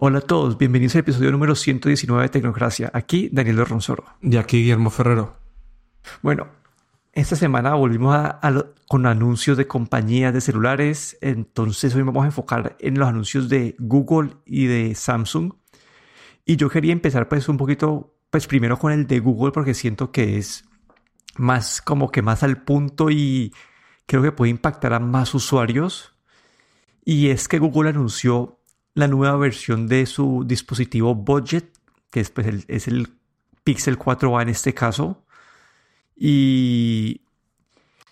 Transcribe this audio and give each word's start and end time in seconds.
Hola 0.00 0.18
a 0.18 0.20
todos, 0.20 0.56
bienvenidos 0.56 0.94
al 0.94 1.00
episodio 1.00 1.32
número 1.32 1.56
119 1.56 2.22
de 2.22 2.28
Tecnocracia. 2.28 2.88
Aquí 2.94 3.28
Daniel 3.32 3.56
de 3.56 3.64
Ronsoro. 3.64 4.04
Y 4.22 4.36
aquí 4.36 4.58
Guillermo 4.58 4.90
Ferrero. 4.90 5.34
Bueno, 6.22 6.46
esta 7.12 7.34
semana 7.34 7.74
volvimos 7.74 8.16
con 8.86 9.06
anuncios 9.06 9.56
de 9.56 9.66
compañías 9.66 10.32
de 10.32 10.40
celulares, 10.40 11.18
entonces 11.20 11.96
hoy 11.96 12.02
vamos 12.02 12.22
a 12.22 12.26
enfocar 12.26 12.76
en 12.78 12.96
los 12.96 13.08
anuncios 13.08 13.48
de 13.48 13.74
Google 13.80 14.36
y 14.46 14.66
de 14.66 14.94
Samsung. 14.94 15.54
Y 16.44 16.54
yo 16.54 16.70
quería 16.70 16.92
empezar 16.92 17.28
pues 17.28 17.48
un 17.48 17.56
poquito, 17.56 18.14
pues 18.30 18.46
primero 18.46 18.78
con 18.78 18.92
el 18.92 19.04
de 19.08 19.18
Google 19.18 19.50
porque 19.50 19.74
siento 19.74 20.12
que 20.12 20.38
es 20.38 20.64
más 21.38 21.82
como 21.82 22.12
que 22.12 22.22
más 22.22 22.44
al 22.44 22.62
punto 22.62 23.10
y 23.10 23.52
creo 24.06 24.22
que 24.22 24.30
puede 24.30 24.50
impactar 24.50 24.92
a 24.92 25.00
más 25.00 25.34
usuarios. 25.34 26.14
Y 27.04 27.30
es 27.30 27.48
que 27.48 27.58
Google 27.58 27.90
anunció 27.90 28.57
la 28.94 29.08
nueva 29.08 29.36
versión 29.36 29.86
de 29.86 30.06
su 30.06 30.44
dispositivo 30.46 31.14
budget, 31.14 31.70
que 32.10 32.20
es, 32.20 32.30
pues, 32.30 32.46
el, 32.46 32.64
es 32.68 32.88
el 32.88 33.08
Pixel 33.64 33.98
4a 33.98 34.42
en 34.42 34.48
este 34.48 34.74
caso. 34.74 35.24
Y, 36.16 37.22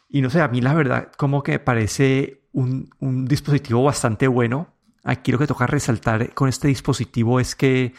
y 0.09 0.21
no 0.21 0.31
sé, 0.31 0.41
a 0.41 0.49
mí 0.49 0.61
la 0.61 0.75
verdad 0.75 1.13
como 1.17 1.43
que 1.43 1.59
parece 1.59 2.43
un, 2.53 2.91
un 3.01 3.27
dispositivo 3.27 3.83
bastante 3.83 4.29
bueno. 4.29 4.75
Aquí 5.03 5.33
lo 5.33 5.39
que 5.39 5.47
toca 5.47 5.67
resaltar 5.67 6.35
con 6.35 6.49
este 6.49 6.69
dispositivo 6.69 7.41
es 7.41 7.55
que 7.55 7.95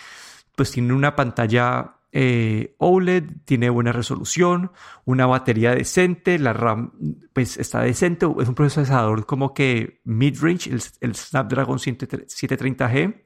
pues 0.56 0.72
tiene 0.72 0.94
una 0.94 1.16
pantalla 1.16 1.97
eh, 2.12 2.76
OLED, 2.78 3.24
tiene 3.46 3.70
buena 3.70 3.92
resolución, 3.92 4.72
una 5.06 5.26
batería 5.26 5.76
decente, 5.76 6.40
la 6.40 6.54
RAM 6.54 6.94
pues 7.34 7.58
está 7.58 7.82
decente, 7.82 8.26
es 8.40 8.48
un 8.48 8.56
procesador 8.56 9.26
como 9.26 9.54
que 9.54 10.02
mid-range, 10.06 10.72
el, 11.02 11.16
Snapdragon 11.16 11.78
730G. 11.78 13.24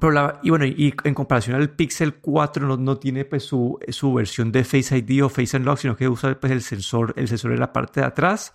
Pero 0.00 0.40
y 0.42 0.50
bueno, 0.50 0.66
y 0.66 0.94
en 1.04 1.14
comparación 1.14 1.56
al 1.56 1.70
Pixel 1.70 2.16
4 2.16 2.76
no, 2.76 2.98
tiene 2.98 3.24
pues 3.24 3.44
su, 3.44 3.78
su, 3.88 4.12
versión 4.12 4.52
de 4.52 4.64
Face 4.64 4.96
ID 4.96 5.24
o 5.24 5.28
Face 5.28 5.56
Unlock, 5.56 5.78
sino 5.78 5.96
que 5.96 6.08
usa 6.08 6.38
pues 6.38 6.52
el 6.52 6.62
sensor, 6.62 7.14
el 7.16 7.28
sensor 7.28 7.52
en 7.52 7.60
la 7.60 7.72
parte 7.72 8.00
de 8.00 8.06
atrás. 8.06 8.52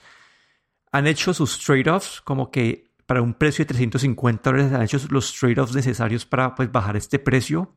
Han 0.92 1.08
hecho 1.08 1.34
sus 1.34 1.58
trade-offs 1.64 2.22
como 2.22 2.52
que 2.52 2.92
para 3.06 3.22
un 3.22 3.34
precio 3.34 3.64
de 3.64 3.68
350 3.68 4.50
dólares 4.50 4.74
han 4.74 4.84
hecho 4.84 5.00
los 5.10 5.34
trade-offs 5.34 5.74
necesarios 5.74 6.26
para 6.26 6.54
pues 6.54 6.72
bajar 6.72 6.98
este 6.98 7.18
precio. 7.18 7.76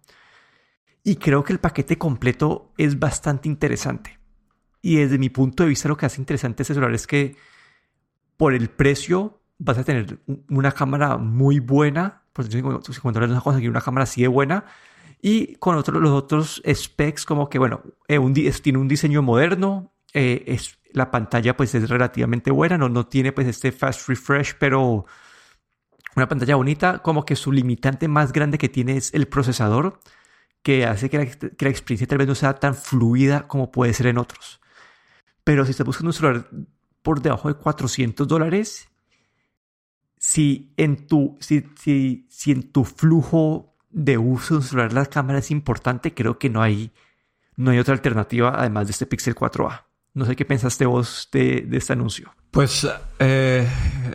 Y 1.06 1.16
creo 1.16 1.44
que 1.44 1.52
el 1.52 1.60
paquete 1.60 1.98
completo 1.98 2.72
es 2.78 2.98
bastante 2.98 3.47
interesante. 3.47 4.19
Y 4.80 4.97
desde 4.97 5.19
mi 5.19 5.28
punto 5.28 5.62
de 5.62 5.69
vista 5.69 5.86
lo 5.86 5.98
que 5.98 6.06
hace 6.06 6.20
interesante 6.20 6.62
este 6.62 6.74
celular 6.74 6.94
es 6.94 7.06
que 7.06 7.36
por 8.38 8.55
el 8.55 8.70
precio 8.70 9.41
vas 9.58 9.77
a 9.77 9.84
tener 9.84 10.19
una 10.48 10.72
cámara 10.72 11.19
muy 11.19 11.61
buena. 11.61 12.22
Por 12.33 12.46
cuando 13.02 13.20
vas 13.20 13.30
a 13.30 13.41
conseguir 13.42 13.70
una 13.70 13.83
cámara 13.83 14.05
así 14.05 14.22
de 14.22 14.28
buena. 14.28 14.64
Y 15.20 15.56
con 15.56 15.77
otros, 15.77 16.02
los 16.02 16.11
otros 16.11 16.62
specs 16.66 17.27
como 17.27 17.48
que, 17.48 17.58
bueno, 17.58 17.83
eh, 18.08 18.18
tiene 18.62 18.78
un 18.78 18.89
diseño 18.89 19.20
moderno. 19.20 19.92
Eh, 20.14 20.44
es, 20.46 20.78
la 20.92 21.11
pantalla 21.11 21.55
pues 21.56 21.74
es 21.74 21.89
relativamente 21.89 22.50
buena. 22.50 22.78
No, 22.78 22.89
no 22.89 23.06
tiene 23.06 23.33
pues 23.33 23.46
este 23.46 23.72
fast 23.72 24.08
refresh, 24.08 24.55
pero 24.58 25.05
una 26.16 26.28
pantalla 26.28 26.56
bonita. 26.56 27.00
Como 27.00 27.27
que 27.27 27.36
su 27.36 27.52
limitante 27.52 28.08
más 28.08 28.33
grande 28.33 28.56
que 28.56 28.70
tiene 28.70 28.96
es 28.96 29.12
el 29.12 29.28
procesador 29.28 30.00
que 30.65 30.87
hace 30.87 31.11
que 31.11 31.19
la, 31.19 31.25
experiencia 31.69 32.07
tal 32.07 32.19
vez 32.19 32.27
no 32.27 32.34
sea 32.34 32.55
tan 32.55 32.75
fluida 32.75 33.47
como 33.47 33.70
puede 33.70 33.93
ser 33.93 34.07
en 34.07 34.17
otros. 34.17 34.61
Pero 35.45 35.65
si 35.67 35.73
estás 35.73 35.87
buscando 35.87 36.09
un 36.09 36.15
celular 36.15 36.48
por 37.03 37.20
debajo 37.20 37.48
de 37.48 37.55
400 37.55 38.27
dólares, 38.27 38.89
si 40.17 40.73
en 40.79 41.07
tu, 41.07 41.37
si, 41.39 41.65
si, 41.77 42.51
en 42.51 42.73
tu 42.73 42.85
flujo 42.85 43.77
de 43.91 44.17
uso 44.17 44.55
de 44.55 44.59
un 44.61 44.67
celular 44.67 44.92
la 44.95 45.05
cámara 45.05 45.41
es 45.41 45.51
importante, 45.51 46.15
creo 46.15 46.39
que 46.39 46.48
no 46.48 46.62
hay, 46.62 46.92
no 47.57 47.70
hay 47.70 47.79
otra 47.79 47.92
alternativa 47.92 48.55
además 48.57 48.86
de 48.86 48.92
este 48.92 49.05
Pixel 49.05 49.35
4a. 49.35 49.83
No 50.14 50.24
sé 50.24 50.35
qué 50.35 50.47
pensaste 50.47 50.86
vos 50.86 51.29
de, 51.30 51.69
este 51.73 51.92
anuncio. 51.92 52.33
Pues 52.53 52.89
eh, 53.19 53.69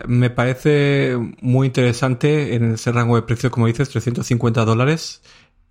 me 0.07 0.31
parece 0.31 1.15
muy 1.41 1.67
interesante 1.67 2.55
en 2.55 2.73
ese 2.73 2.91
rango 2.91 3.17
de 3.17 3.21
precio, 3.21 3.51
como 3.51 3.67
dices, 3.67 3.89
350 3.89 4.65
dólares. 4.65 5.21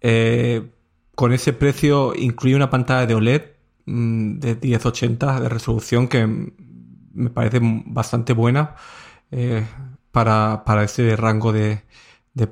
Eh, 0.01 0.71
con 1.15 1.33
ese 1.33 1.53
precio 1.53 2.15
incluye 2.15 2.55
una 2.55 2.71
pantalla 2.71 3.07
de 3.07 3.15
OLED 3.15 3.43
mm, 3.87 4.39
de 4.39 4.57
1080 4.57 5.41
de 5.41 5.49
resolución 5.49 6.09
que 6.09 6.27
me 6.27 7.31
parece 7.31 7.61
bastante 7.61 8.33
buena 8.33 8.77
eh, 9.31 9.67
para, 10.13 10.63
para, 10.65 10.85
ese 10.85 11.17
rango 11.17 11.53
de, 11.53 11.83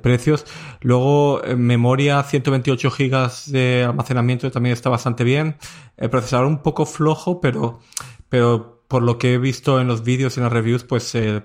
precios. 0.01 0.45
Luego, 0.81 1.41
memoria 1.55 2.21
128 2.21 2.89
GB 2.91 3.29
de 3.47 3.85
almacenamiento 3.85 4.51
también 4.51 4.73
está 4.73 4.89
bastante 4.89 5.23
bien. 5.23 5.55
El 5.95 6.09
procesador 6.09 6.45
un 6.45 6.61
poco 6.61 6.85
flojo, 6.85 7.39
pero, 7.39 7.79
pero 8.27 8.83
por 8.89 9.01
lo 9.01 9.17
que 9.17 9.35
he 9.35 9.37
visto 9.37 9.79
en 9.79 9.87
los 9.87 10.03
vídeos 10.03 10.35
y 10.35 10.41
en 10.41 10.43
las 10.43 10.51
reviews, 10.51 10.83
pues 10.83 11.15
eh, 11.15 11.41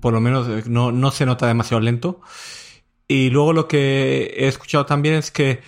por 0.00 0.12
lo 0.12 0.20
menos 0.20 0.66
no, 0.68 0.92
no 0.92 1.10
se 1.10 1.26
nota 1.26 1.46
demasiado 1.46 1.80
lento. 1.80 2.20
Y 3.08 3.30
luego 3.30 3.54
lo 3.54 3.68
que 3.68 4.34
he 4.36 4.48
escuchado 4.48 4.86
también 4.86 5.14
es 5.14 5.30
que 5.30 5.60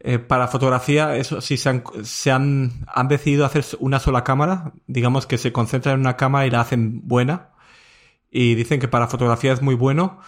eh, 0.00 0.18
para 0.18 0.48
fotografía, 0.48 1.16
eso 1.16 1.40
sí, 1.40 1.56
se, 1.56 1.68
han, 1.70 1.84
se 2.02 2.30
han, 2.30 2.84
han, 2.88 3.08
decidido 3.08 3.46
hacer 3.46 3.64
una 3.78 3.98
sola 4.00 4.24
cámara, 4.24 4.72
digamos 4.86 5.26
que 5.26 5.38
se 5.38 5.52
concentran 5.52 5.94
en 5.94 6.00
una 6.00 6.16
cámara 6.16 6.46
y 6.46 6.50
la 6.50 6.60
hacen 6.60 7.06
buena. 7.08 7.50
Y 8.30 8.54
dicen 8.54 8.80
que 8.80 8.88
para 8.88 9.08
fotografía 9.08 9.52
es 9.52 9.62
muy 9.62 9.74
bueno, 9.74 10.20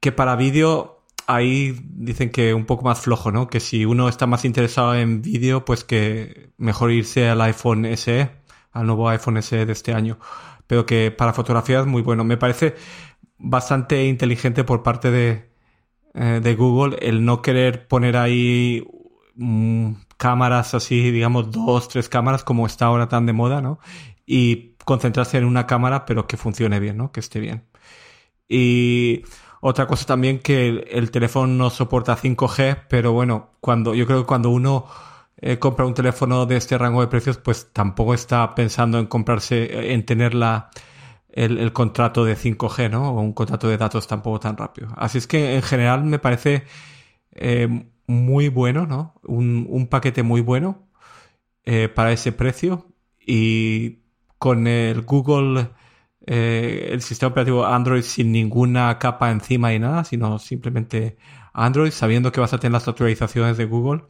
que 0.00 0.12
para 0.12 0.36
vídeo 0.36 1.02
ahí 1.26 1.76
dicen 1.84 2.30
que 2.30 2.54
un 2.54 2.66
poco 2.66 2.84
más 2.84 3.00
flojo, 3.00 3.32
¿no? 3.32 3.48
Que 3.48 3.60
si 3.60 3.84
uno 3.84 4.08
está 4.08 4.26
más 4.26 4.44
interesado 4.44 4.94
en 4.94 5.22
vídeo, 5.22 5.64
pues 5.64 5.84
que 5.84 6.50
mejor 6.58 6.92
irse 6.92 7.28
al 7.28 7.40
iPhone 7.42 7.86
SE, 7.96 8.30
al 8.72 8.86
nuevo 8.86 9.08
iPhone 9.08 9.42
SE 9.42 9.66
de 9.66 9.72
este 9.72 9.94
año. 9.94 10.18
Pero 10.66 10.86
que 10.86 11.10
para 11.10 11.32
fotografía 11.32 11.80
es 11.80 11.86
muy 11.86 12.02
bueno. 12.02 12.24
Me 12.24 12.36
parece 12.36 12.74
bastante 13.38 14.06
inteligente 14.06 14.64
por 14.64 14.82
parte 14.82 15.10
de, 15.10 15.49
eh, 16.14 16.40
de 16.42 16.54
Google 16.54 16.98
el 17.00 17.24
no 17.24 17.42
querer 17.42 17.86
poner 17.86 18.16
ahí 18.16 18.84
mm, 19.36 19.92
cámaras 20.16 20.74
así, 20.74 21.10
digamos, 21.10 21.50
dos, 21.50 21.88
tres 21.88 22.08
cámaras 22.08 22.44
como 22.44 22.66
está 22.66 22.86
ahora 22.86 23.08
tan 23.08 23.26
de 23.26 23.32
moda, 23.32 23.60
¿no? 23.60 23.78
Y 24.26 24.74
concentrarse 24.84 25.38
en 25.38 25.44
una 25.44 25.66
cámara, 25.66 26.04
pero 26.06 26.26
que 26.26 26.36
funcione 26.36 26.80
bien, 26.80 26.96
¿no? 26.96 27.12
Que 27.12 27.20
esté 27.20 27.40
bien. 27.40 27.64
Y 28.48 29.22
otra 29.60 29.86
cosa 29.86 30.06
también 30.06 30.40
que 30.40 30.68
el, 30.90 31.10
teléfono 31.10 31.46
no 31.46 31.70
soporta 31.70 32.16
5G, 32.16 32.86
pero 32.88 33.12
bueno, 33.12 33.50
cuando 33.60 33.94
yo 33.94 34.06
creo 34.06 34.20
que 34.22 34.26
cuando 34.26 34.50
uno 34.50 34.86
eh, 35.36 35.58
compra 35.58 35.86
un 35.86 35.94
teléfono 35.94 36.46
de 36.46 36.56
este 36.56 36.76
rango 36.76 37.00
de 37.02 37.08
precios, 37.08 37.38
pues 37.38 37.72
tampoco 37.72 38.14
está 38.14 38.54
pensando 38.54 38.98
en 38.98 39.06
comprarse, 39.06 39.92
en 39.92 40.04
tener 40.04 40.34
la, 40.34 40.70
el, 41.32 41.72
contrato 41.72 42.24
de 42.24 42.36
5G, 42.36 42.90
¿no? 42.90 43.10
O 43.10 43.20
un 43.20 43.32
contrato 43.32 43.68
de 43.68 43.76
datos 43.78 44.06
tampoco 44.06 44.40
tan 44.40 44.56
rápido. 44.56 44.88
Así 44.96 45.18
es 45.18 45.26
que 45.26 45.56
en 45.56 45.62
general 45.62 46.04
me 46.04 46.18
parece 46.18 46.64
eh, 47.32 47.86
muy 48.06 48.48
bueno, 48.48 48.86
¿no? 48.86 49.14
Un, 49.24 49.86
paquete 49.88 50.22
muy 50.22 50.40
bueno 50.40 50.88
eh, 51.64 51.88
para 51.88 52.12
ese 52.12 52.32
precio 52.32 52.88
y 53.20 54.00
con 54.38 54.66
el 54.66 55.02
Google, 55.02 55.70
eh, 56.26 56.90
el 56.92 57.02
sistema 57.02 57.30
operativo 57.30 57.66
Android 57.66 58.02
sin 58.02 58.32
ninguna 58.32 58.98
capa 58.98 59.30
encima 59.30 59.74
y 59.74 59.78
nada, 59.78 60.04
sino 60.04 60.38
simplemente 60.38 61.18
Android, 61.52 61.92
sabiendo 61.92 62.32
que 62.32 62.40
vas 62.40 62.52
a 62.52 62.58
tener 62.58 62.72
las 62.72 62.88
actualizaciones 62.88 63.56
de 63.56 63.66
Google. 63.66 64.04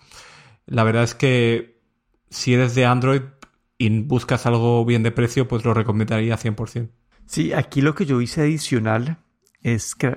La 0.66 0.84
verdad 0.84 1.04
es 1.04 1.14
que 1.14 1.80
si 2.30 2.54
eres 2.54 2.74
de 2.74 2.86
Android 2.86 3.22
y 3.78 4.00
buscas 4.02 4.46
algo 4.46 4.84
bien 4.84 5.02
de 5.02 5.10
precio, 5.10 5.48
pues 5.48 5.64
lo 5.64 5.74
recomendaría 5.74 6.36
100%. 6.38 6.90
Sí, 7.30 7.52
aquí 7.52 7.80
lo 7.80 7.94
que 7.94 8.06
yo 8.06 8.20
hice 8.20 8.40
adicional 8.40 9.18
es 9.62 9.94
que 9.94 10.08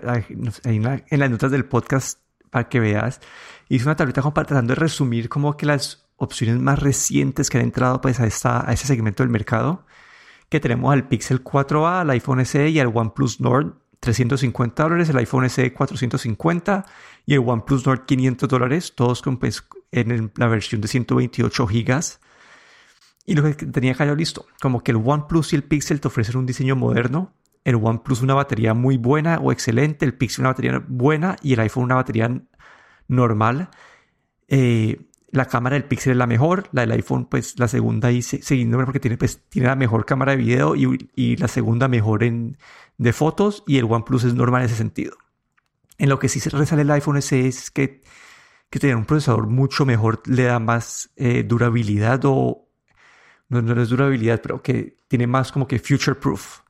en, 0.64 1.20
las 1.20 1.30
notas 1.30 1.52
del 1.52 1.64
podcast, 1.64 2.18
para 2.50 2.68
que 2.70 2.80
veas, 2.80 3.22
hice 3.70 3.86
una 3.86 3.96
tablita 3.96 4.24
como 4.24 4.34
tratando 4.34 4.74
de 4.74 4.80
resumir 4.80 5.30
como 5.30 5.56
que 5.56 5.68
las 5.68 6.08
opciones 6.16 6.60
más 6.60 6.80
recientes 6.80 7.52
que 7.52 7.60
han 7.60 7.66
entrado 7.66 8.02
pues 8.02 8.20
a, 8.20 8.26
esta, 8.26 8.68
a 8.68 8.74
este 8.74 8.88
segmento 8.88 9.22
del 9.22 9.30
mercado, 9.30 9.86
que 10.50 10.60
tenemos 10.60 10.92
al 10.92 11.08
Pixel 11.08 11.44
4a, 11.44 12.02
al 12.02 12.10
iPhone 12.10 12.44
SE 12.48 12.70
y 12.70 12.80
al 12.80 12.92
OnePlus 12.92 13.40
Nord 13.40 13.76
350 14.00 14.82
dólares, 14.82 15.10
el 15.10 15.18
iPhone 15.18 15.48
SE 15.52 15.72
450 15.72 16.84
y 17.28 17.36
el 17.36 17.42
OnePlus 17.46 17.86
Nord 17.86 18.06
500 18.08 18.50
dólares, 18.50 18.94
todos 18.96 19.22
con, 19.22 19.38
pues, 19.38 19.64
en 19.92 20.32
la 20.36 20.48
versión 20.48 20.82
de 20.82 20.88
128 20.88 21.68
gigas. 21.68 22.20
Y 23.26 23.36
lo 23.36 23.44
que 23.44 23.54
tenía 23.54 23.94
que 23.94 24.16
listo, 24.16 24.46
como 24.62 24.84
que 24.84 24.92
el 24.92 24.98
OnePlus 24.98 25.54
y 25.54 25.56
el 25.56 25.64
Pixel 25.64 26.02
te 26.02 26.10
ofrecen 26.10 26.38
un 26.38 26.46
diseño 26.46 26.76
moderno, 26.76 27.34
el 27.64 27.76
OnePlus 27.76 28.22
una 28.22 28.34
batería 28.34 28.74
muy 28.74 28.98
buena 28.98 29.38
o 29.38 29.52
excelente, 29.52 30.06
el 30.06 30.14
Pixel 30.14 30.42
una 30.42 30.50
batería 30.50 30.84
buena. 30.88 31.38
Y 31.42 31.54
el 31.54 31.60
iPhone 31.62 31.86
una 31.86 31.96
batería 31.96 32.30
normal. 33.08 33.70
Eh, 34.48 35.08
la 35.32 35.46
cámara 35.46 35.76
del 35.76 35.86
Pixel 35.86 36.12
es 36.12 36.18
la 36.18 36.28
mejor, 36.28 36.70
la 36.74 36.82
del 36.82 36.92
iPhone 36.92 37.26
pues 37.26 37.58
la 37.58 37.68
segunda 37.68 38.12
y 38.12 38.22
siguiendo 38.22 38.78
porque 38.86 39.00
tiene, 39.00 39.18
pues, 39.18 39.42
tiene 39.50 39.68
la 39.68 39.76
mejor 39.76 40.06
cámara 40.06 40.34
de 40.34 40.38
video 40.38 40.76
y, 40.76 41.38
la 41.38 41.48
segunda 41.48 41.88
mejor 41.88 42.24
en, 42.24 42.58
de 42.98 43.14
fotos. 43.14 43.64
Y 43.66 43.78
el 43.78 43.86
OnePlus 43.86 44.26
es 44.26 44.34
normal 44.34 44.62
en 44.62 44.66
ese 44.66 44.76
sentido. 44.76 45.16
En 45.98 46.10
lo 46.10 46.20
que 46.20 46.30
sí 46.30 46.40
se 46.40 46.50
resale 46.50 46.82
el 46.82 46.92
iPhone 46.92 47.22
SE 47.22 47.48
es 47.48 47.72
que, 47.72 48.02
que 48.70 48.80
tener 48.80 48.96
un 48.96 49.06
procesador 49.06 49.48
mucho 49.48 49.86
mejor 49.86 50.22
le 50.28 50.44
da 50.44 50.60
más 50.60 51.12
eh, 51.16 51.44
durabilidad 51.44 52.22
o 52.26 52.68
no, 53.62 53.82
es 53.82 53.90
durabilidad, 53.90 54.42
pero 54.42 54.62
que 54.62 55.00
tiene 55.08 55.28
más 55.28 55.52
como 55.52 55.68
que 55.68 55.80
future 55.80 56.16
proof. 56.16 56.62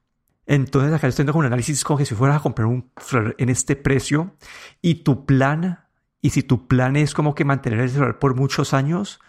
Entonces 0.45 0.93
acá 0.93 1.07
estoy 1.07 1.25
un 1.33 1.45
análisis 1.45 1.83
como 1.83 1.97
que 1.97 2.05
si 2.05 2.15
fueras 2.15 2.37
a 2.37 2.39
comprar 2.41 2.67
un 2.67 2.91
celular 2.97 3.35
en 3.37 3.49
este 3.49 3.75
precio 3.75 4.35
y 4.81 4.95
tu 4.95 5.25
plan, 5.25 5.85
y 6.21 6.31
si 6.31 6.43
tu 6.43 6.67
plan 6.67 6.95
es 6.95 7.13
como 7.13 7.33
que 7.33 7.45
mantener 7.45 7.79
el 7.79 7.89
celular 7.89 8.19
por 8.19 8.35
muchos 8.35 8.73
años, 8.73 9.19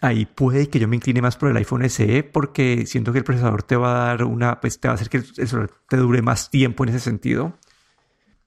ahí 0.00 0.26
puede 0.26 0.68
que 0.68 0.78
yo 0.78 0.88
me 0.88 0.96
incline 0.96 1.22
más 1.22 1.36
por 1.36 1.50
el 1.50 1.56
iPhone 1.56 1.88
SE 1.88 2.22
porque 2.24 2.84
siento 2.86 3.12
que 3.12 3.18
el 3.18 3.24
procesador 3.24 3.62
te 3.62 3.76
va 3.76 4.02
a 4.02 4.06
dar 4.06 4.24
una, 4.24 4.60
pues 4.60 4.80
te 4.80 4.88
va 4.88 4.92
a 4.92 4.94
hacer 4.96 5.08
que 5.08 5.18
el 5.18 5.48
celular 5.48 5.70
te 5.88 5.96
dure 5.96 6.22
más 6.22 6.50
tiempo 6.50 6.84
en 6.84 6.90
ese 6.90 7.00
sentido. 7.00 7.56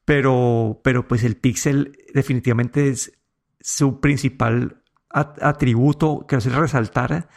Pero, 0.04 0.82
pero 0.84 1.08
pues 1.08 1.24
el 1.24 1.38
Pixel 1.38 1.98
definitivamente 2.14 2.90
es 2.90 3.14
su 3.60 4.00
principal 4.02 4.82
atributo 5.10 6.26
que 6.28 6.38
quiero 6.38 6.62
resaltar 6.62 7.30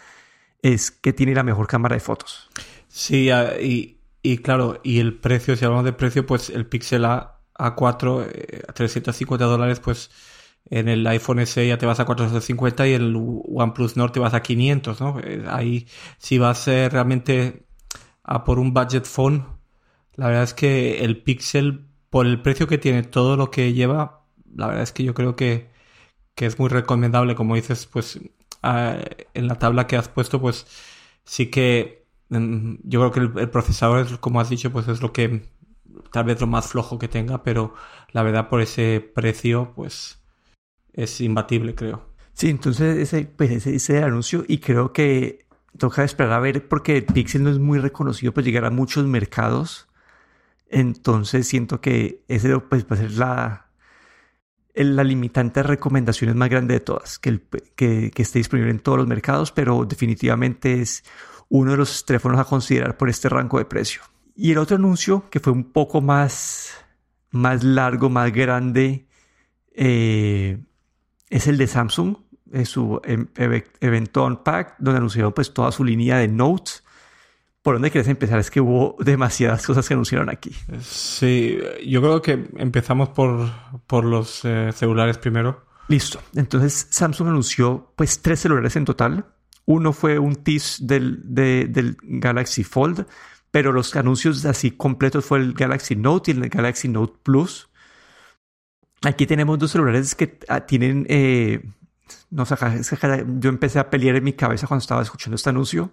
es 0.64 0.90
que 0.90 1.12
tiene 1.12 1.34
la 1.34 1.42
mejor 1.42 1.66
cámara 1.66 1.94
de 1.94 2.00
fotos. 2.00 2.48
Sí, 2.88 3.28
y, 3.60 3.98
y 4.22 4.38
claro, 4.38 4.80
y 4.82 4.98
el 4.98 5.18
precio, 5.18 5.56
si 5.56 5.64
hablamos 5.66 5.84
de 5.84 5.92
precio, 5.92 6.24
pues 6.24 6.48
el 6.48 6.66
Pixel 6.66 7.04
A, 7.04 7.42
A4 7.58 8.30
eh, 8.32 8.62
a 8.66 8.72
350 8.72 9.44
dólares, 9.44 9.80
pues 9.80 10.10
en 10.70 10.88
el 10.88 11.06
iPhone 11.06 11.46
SE 11.46 11.68
ya 11.68 11.76
te 11.76 11.84
vas 11.84 12.00
a 12.00 12.06
450 12.06 12.88
y 12.88 12.94
el 12.94 13.14
OnePlus 13.14 13.98
Nord 13.98 14.12
te 14.12 14.20
vas 14.20 14.32
a 14.32 14.42
500, 14.42 15.00
¿no? 15.02 15.20
Eh, 15.20 15.44
ahí 15.48 15.86
si 16.16 16.38
vas 16.38 16.66
realmente 16.66 17.66
a 18.22 18.44
por 18.44 18.58
un 18.58 18.72
budget 18.72 19.04
phone, 19.04 19.46
la 20.14 20.28
verdad 20.28 20.44
es 20.44 20.54
que 20.54 21.04
el 21.04 21.22
Pixel, 21.22 21.88
por 22.08 22.24
el 22.24 22.40
precio 22.40 22.66
que 22.66 22.78
tiene, 22.78 23.02
todo 23.02 23.36
lo 23.36 23.50
que 23.50 23.74
lleva, 23.74 24.24
la 24.56 24.68
verdad 24.68 24.82
es 24.84 24.92
que 24.92 25.04
yo 25.04 25.12
creo 25.12 25.36
que, 25.36 25.68
que 26.34 26.46
es 26.46 26.58
muy 26.58 26.70
recomendable, 26.70 27.34
como 27.34 27.54
dices, 27.54 27.84
pues 27.86 28.18
en 29.34 29.48
la 29.48 29.58
tabla 29.58 29.86
que 29.86 29.96
has 29.96 30.08
puesto, 30.08 30.40
pues 30.40 30.66
sí 31.24 31.50
que 31.50 32.04
yo 32.30 33.10
creo 33.10 33.12
que 33.12 33.40
el, 33.40 33.50
procesador, 33.50 34.18
como 34.20 34.40
has 34.40 34.50
dicho, 34.50 34.72
pues 34.72 34.88
es 34.88 35.02
lo 35.02 35.12
que 35.12 35.48
tal 36.10 36.24
vez 36.24 36.40
lo 36.40 36.46
más 36.46 36.68
flojo 36.68 36.98
que 36.98 37.08
tenga, 37.08 37.42
pero 37.42 37.74
la 38.12 38.22
verdad 38.22 38.48
por 38.48 38.60
ese 38.60 39.00
precio, 39.14 39.72
pues 39.74 40.22
es 40.92 41.20
imbatible, 41.20 41.74
creo. 41.74 42.08
Sí, 42.32 42.50
entonces 42.50 42.98
ese, 42.98 43.26
pues 43.26 43.66
ese, 43.66 44.02
anuncio 44.02 44.44
y 44.48 44.58
creo 44.58 44.92
que 44.92 45.46
toca 45.78 46.04
esperar 46.04 46.32
a 46.32 46.40
ver 46.40 46.66
porque 46.68 47.02
Pixel 47.02 47.44
no 47.44 47.50
es 47.50 47.58
muy 47.58 47.78
reconocido 47.78 48.32
pues 48.32 48.46
llegar 48.46 48.64
a 48.64 48.70
muchos 48.70 49.06
mercados. 49.06 49.88
Entonces 50.68 51.46
siento 51.46 51.80
que 51.80 52.24
ese 52.28 52.58
pues, 52.58 52.84
va 52.84 52.96
a 52.96 52.98
ser 52.98 53.12
la, 53.12 53.63
la 54.74 55.04
limitante 55.04 55.60
de 55.60 55.68
recomendaciones 55.68 56.34
más 56.34 56.48
grande 56.48 56.74
de 56.74 56.80
todas, 56.80 57.18
que, 57.18 58.10
esté 58.16 58.38
disponible 58.38 58.70
en 58.70 58.80
todos 58.80 58.98
los 58.98 59.06
mercados, 59.06 59.52
pero 59.52 59.84
definitivamente 59.84 60.80
es 60.80 61.04
uno 61.48 61.72
de 61.72 61.76
los 61.76 62.04
teléfonos 62.04 62.40
a 62.40 62.44
considerar 62.44 62.96
por 62.96 63.08
este 63.08 63.28
rango 63.28 63.58
de 63.58 63.64
precio. 63.64 64.02
Y 64.34 64.50
el 64.50 64.58
otro 64.58 64.76
anuncio, 64.76 65.28
que 65.30 65.38
fue 65.38 65.52
un 65.52 65.64
poco 65.72 66.00
más, 66.00 66.72
más 67.30 67.62
largo, 67.62 68.10
más 68.10 68.32
grande, 68.32 69.06
eh, 69.72 70.58
es 71.30 71.46
el 71.46 71.56
de 71.56 71.66
Samsung, 71.68 72.16
es 72.52 72.68
su 72.68 73.00
em, 73.04 73.28
evento 73.36 74.24
Unpacked, 74.24 74.74
donde 74.78 74.98
anunciaron 74.98 75.32
pues 75.32 75.52
toda 75.54 75.70
su 75.72 75.84
línea 75.84 76.18
de 76.18 76.28
Notes 76.28 76.83
¿Por 77.64 77.76
dónde 77.76 77.90
quieres 77.90 78.08
empezar? 78.08 78.38
Es 78.38 78.50
que 78.50 78.60
hubo 78.60 78.94
demasiadas 78.98 79.66
cosas 79.66 79.88
que 79.88 79.94
anunciaron 79.94 80.28
aquí. 80.28 80.54
Sí, 80.82 81.58
yo 81.86 82.02
creo 82.02 82.20
que 82.20 82.46
empezamos 82.58 83.08
por, 83.08 83.50
por 83.86 84.04
los 84.04 84.44
eh, 84.44 84.70
celulares 84.74 85.16
primero. 85.16 85.64
Listo. 85.88 86.20
Entonces 86.34 86.88
Samsung 86.90 87.28
anunció 87.28 87.90
pues 87.96 88.20
tres 88.20 88.40
celulares 88.40 88.76
en 88.76 88.84
total. 88.84 89.24
Uno 89.64 89.94
fue 89.94 90.18
un 90.18 90.34
tease 90.34 90.84
del, 90.84 91.22
del 91.24 91.96
Galaxy 92.02 92.64
Fold, 92.64 93.06
pero 93.50 93.72
los 93.72 93.96
anuncios 93.96 94.44
así 94.44 94.72
completos 94.72 95.24
fue 95.24 95.38
el 95.38 95.54
Galaxy 95.54 95.96
Note 95.96 96.32
y 96.32 96.34
el 96.34 96.50
Galaxy 96.50 96.88
Note 96.88 97.14
Plus. 97.22 97.70
Aquí 99.00 99.26
tenemos 99.26 99.58
dos 99.58 99.70
celulares 99.70 100.14
que 100.14 100.38
ah, 100.48 100.66
tienen... 100.66 101.06
Eh, 101.08 101.64
no 102.28 102.44
sé, 102.44 102.56
yo 103.38 103.48
empecé 103.48 103.78
a 103.78 103.88
pelear 103.88 104.16
en 104.16 104.24
mi 104.24 104.34
cabeza 104.34 104.66
cuando 104.66 104.82
estaba 104.82 105.00
escuchando 105.00 105.36
este 105.36 105.48
anuncio 105.48 105.92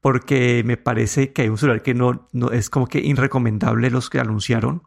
porque 0.00 0.62
me 0.64 0.76
parece 0.76 1.32
que 1.32 1.42
hay 1.42 1.48
un 1.48 1.58
celular 1.58 1.82
que 1.82 1.94
no, 1.94 2.28
es 2.52 2.70
como 2.70 2.86
que 2.86 2.98
irrecomendable 3.00 3.90
los 3.90 4.10
que 4.10 4.20
anunciaron. 4.20 4.82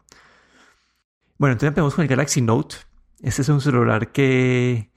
Bueno, 1.38 1.54
entonces 1.54 1.70
empezamos 1.70 1.96
con 1.96 2.04
el 2.04 2.10
Galaxy 2.10 2.42
Note. 2.42 2.76
Este 3.22 3.42
es 3.42 3.50
un 3.50 3.62
celular 3.62 4.12
que, 4.12 4.92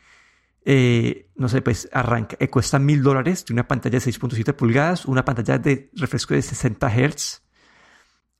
eh, 0.64 1.30
no 1.36 1.48
sé, 1.48 1.62
pues 1.62 1.88
arranca, 1.92 2.36
eh, 2.38 2.48
cuesta 2.48 2.78
mil 2.78 3.02
dólares, 3.02 3.44
tiene 3.44 3.60
una 3.60 3.68
pantalla 3.68 3.98
de 3.98 4.04
6.7 4.04 4.54
pulgadas, 4.54 5.04
una 5.06 5.24
pantalla 5.24 5.58
de 5.58 5.90
refresco 5.94 6.34
de 6.34 6.42
60 6.42 6.88
Hz. 6.88 7.42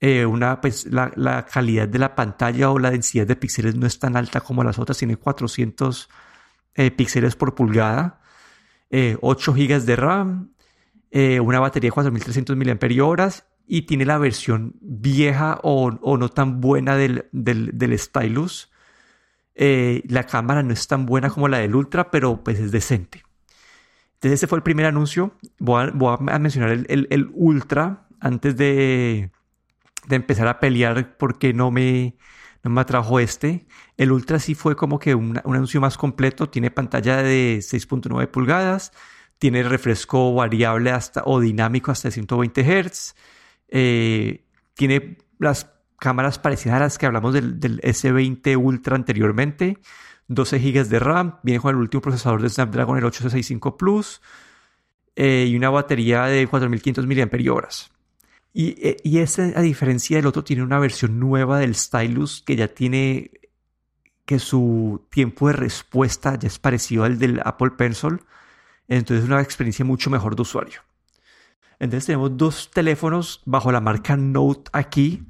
Eh, 0.00 0.26
una, 0.26 0.60
pues 0.60 0.86
la, 0.86 1.12
la, 1.16 1.46
calidad 1.46 1.88
de 1.88 1.98
la 1.98 2.14
pantalla 2.14 2.70
o 2.70 2.78
la 2.78 2.90
densidad 2.90 3.26
de 3.26 3.36
píxeles 3.36 3.74
no 3.74 3.86
es 3.86 3.98
tan 3.98 4.16
alta 4.16 4.40
como 4.40 4.62
las 4.62 4.78
otras, 4.78 4.98
tiene 4.98 5.16
400 5.16 6.10
píxeles 6.96 7.36
por 7.36 7.54
pulgada, 7.54 8.20
8 8.90 9.54
GB 9.54 9.80
de 9.82 9.96
RAM, 9.96 10.53
eh, 11.16 11.38
una 11.38 11.60
batería 11.60 11.90
de 11.90 11.92
4300 11.92 12.56
mAh 12.56 13.30
y 13.68 13.82
tiene 13.82 14.04
la 14.04 14.18
versión 14.18 14.74
vieja 14.80 15.60
o, 15.62 15.92
no 15.92 16.28
tan 16.28 16.60
buena 16.60 16.96
del, 16.96 17.28
del, 17.30 17.98
Stylus. 18.00 18.72
Eh, 19.54 20.02
la 20.08 20.24
cámara 20.24 20.64
no 20.64 20.72
es 20.72 20.88
tan 20.88 21.06
buena 21.06 21.30
como 21.30 21.46
la 21.46 21.58
del 21.58 21.76
Ultra, 21.76 22.10
pero 22.10 22.42
pues 22.42 22.58
es 22.58 22.72
decente. 22.72 23.22
Entonces 24.14 24.40
ese 24.40 24.48
fue 24.48 24.58
el 24.58 24.64
primer 24.64 24.86
anuncio. 24.86 25.36
Voy 25.60 25.88
a, 26.08 26.38
mencionar 26.40 26.84
el, 26.88 27.30
Ultra 27.32 28.08
antes 28.18 28.56
de, 28.56 29.30
de, 30.08 30.16
empezar 30.16 30.48
a 30.48 30.58
pelear 30.58 31.16
porque 31.16 31.54
no 31.54 31.70
me, 31.70 32.16
no 32.64 32.72
me 32.72 32.80
atrajo 32.80 33.20
este. 33.20 33.68
El 33.96 34.10
Ultra 34.10 34.40
sí 34.40 34.56
fue 34.56 34.74
como 34.74 34.98
que 34.98 35.14
un 35.14 35.38
anuncio 35.44 35.80
más 35.80 35.96
completo. 35.96 36.50
Tiene 36.50 36.72
pantalla 36.72 37.22
de 37.22 37.58
6.9 37.58 38.26
pulgadas 38.26 38.90
tiene 39.44 39.62
refresco 39.62 40.32
variable 40.32 40.90
hasta, 40.90 41.22
o 41.26 41.38
dinámico 41.38 41.90
hasta 41.90 42.10
120 42.10 42.62
Hz. 42.64 43.14
Eh, 43.68 44.42
tiene 44.72 45.18
las 45.38 45.70
cámaras 45.98 46.38
parecidas 46.38 46.76
a 46.76 46.80
las 46.80 46.96
que 46.96 47.04
hablamos 47.04 47.34
del, 47.34 47.60
S20 47.82 48.56
Ultra 48.56 48.96
anteriormente. 48.96 49.76
12 50.28 50.58
GB 50.58 50.88
de 50.88 50.98
RAM. 50.98 51.40
Viene 51.42 51.60
con 51.60 51.74
el 51.74 51.82
último 51.82 52.00
procesador 52.00 52.40
de 52.40 52.48
Snapdragon, 52.48 52.96
el 52.96 53.04
865 53.04 53.76
Plus. 53.76 54.22
Eh, 55.14 55.44
y 55.46 55.54
una 55.56 55.68
batería 55.68 56.24
de 56.24 56.46
4500 56.46 57.06
mAh. 57.06 57.68
Y, 58.54 58.68
eh, 58.80 58.96
y 59.04 59.18
a 59.18 59.60
diferencia 59.60 60.16
del 60.16 60.24
otro, 60.24 60.42
tiene 60.42 60.62
una 60.62 60.78
versión 60.78 61.20
nueva 61.20 61.58
del 61.58 61.74
Stylus 61.74 62.42
que 62.46 62.56
ya 62.56 62.68
tiene 62.68 63.30
que 64.24 64.38
su 64.38 65.06
tiempo 65.10 65.48
de 65.48 65.52
respuesta 65.52 66.38
ya 66.38 66.48
es 66.48 66.58
parecido 66.58 67.04
al 67.04 67.18
del 67.18 67.42
Apple 67.44 67.72
Pencil 67.72 68.20
entonces 68.88 69.24
es 69.24 69.30
una 69.30 69.40
experiencia 69.40 69.84
mucho 69.84 70.10
mejor 70.10 70.36
de 70.36 70.42
usuario. 70.42 70.80
Entonces 71.78 72.06
tenemos 72.06 72.36
dos 72.36 72.70
teléfonos 72.70 73.42
bajo 73.44 73.72
la 73.72 73.80
marca 73.80 74.16
Note 74.16 74.70
aquí, 74.72 75.26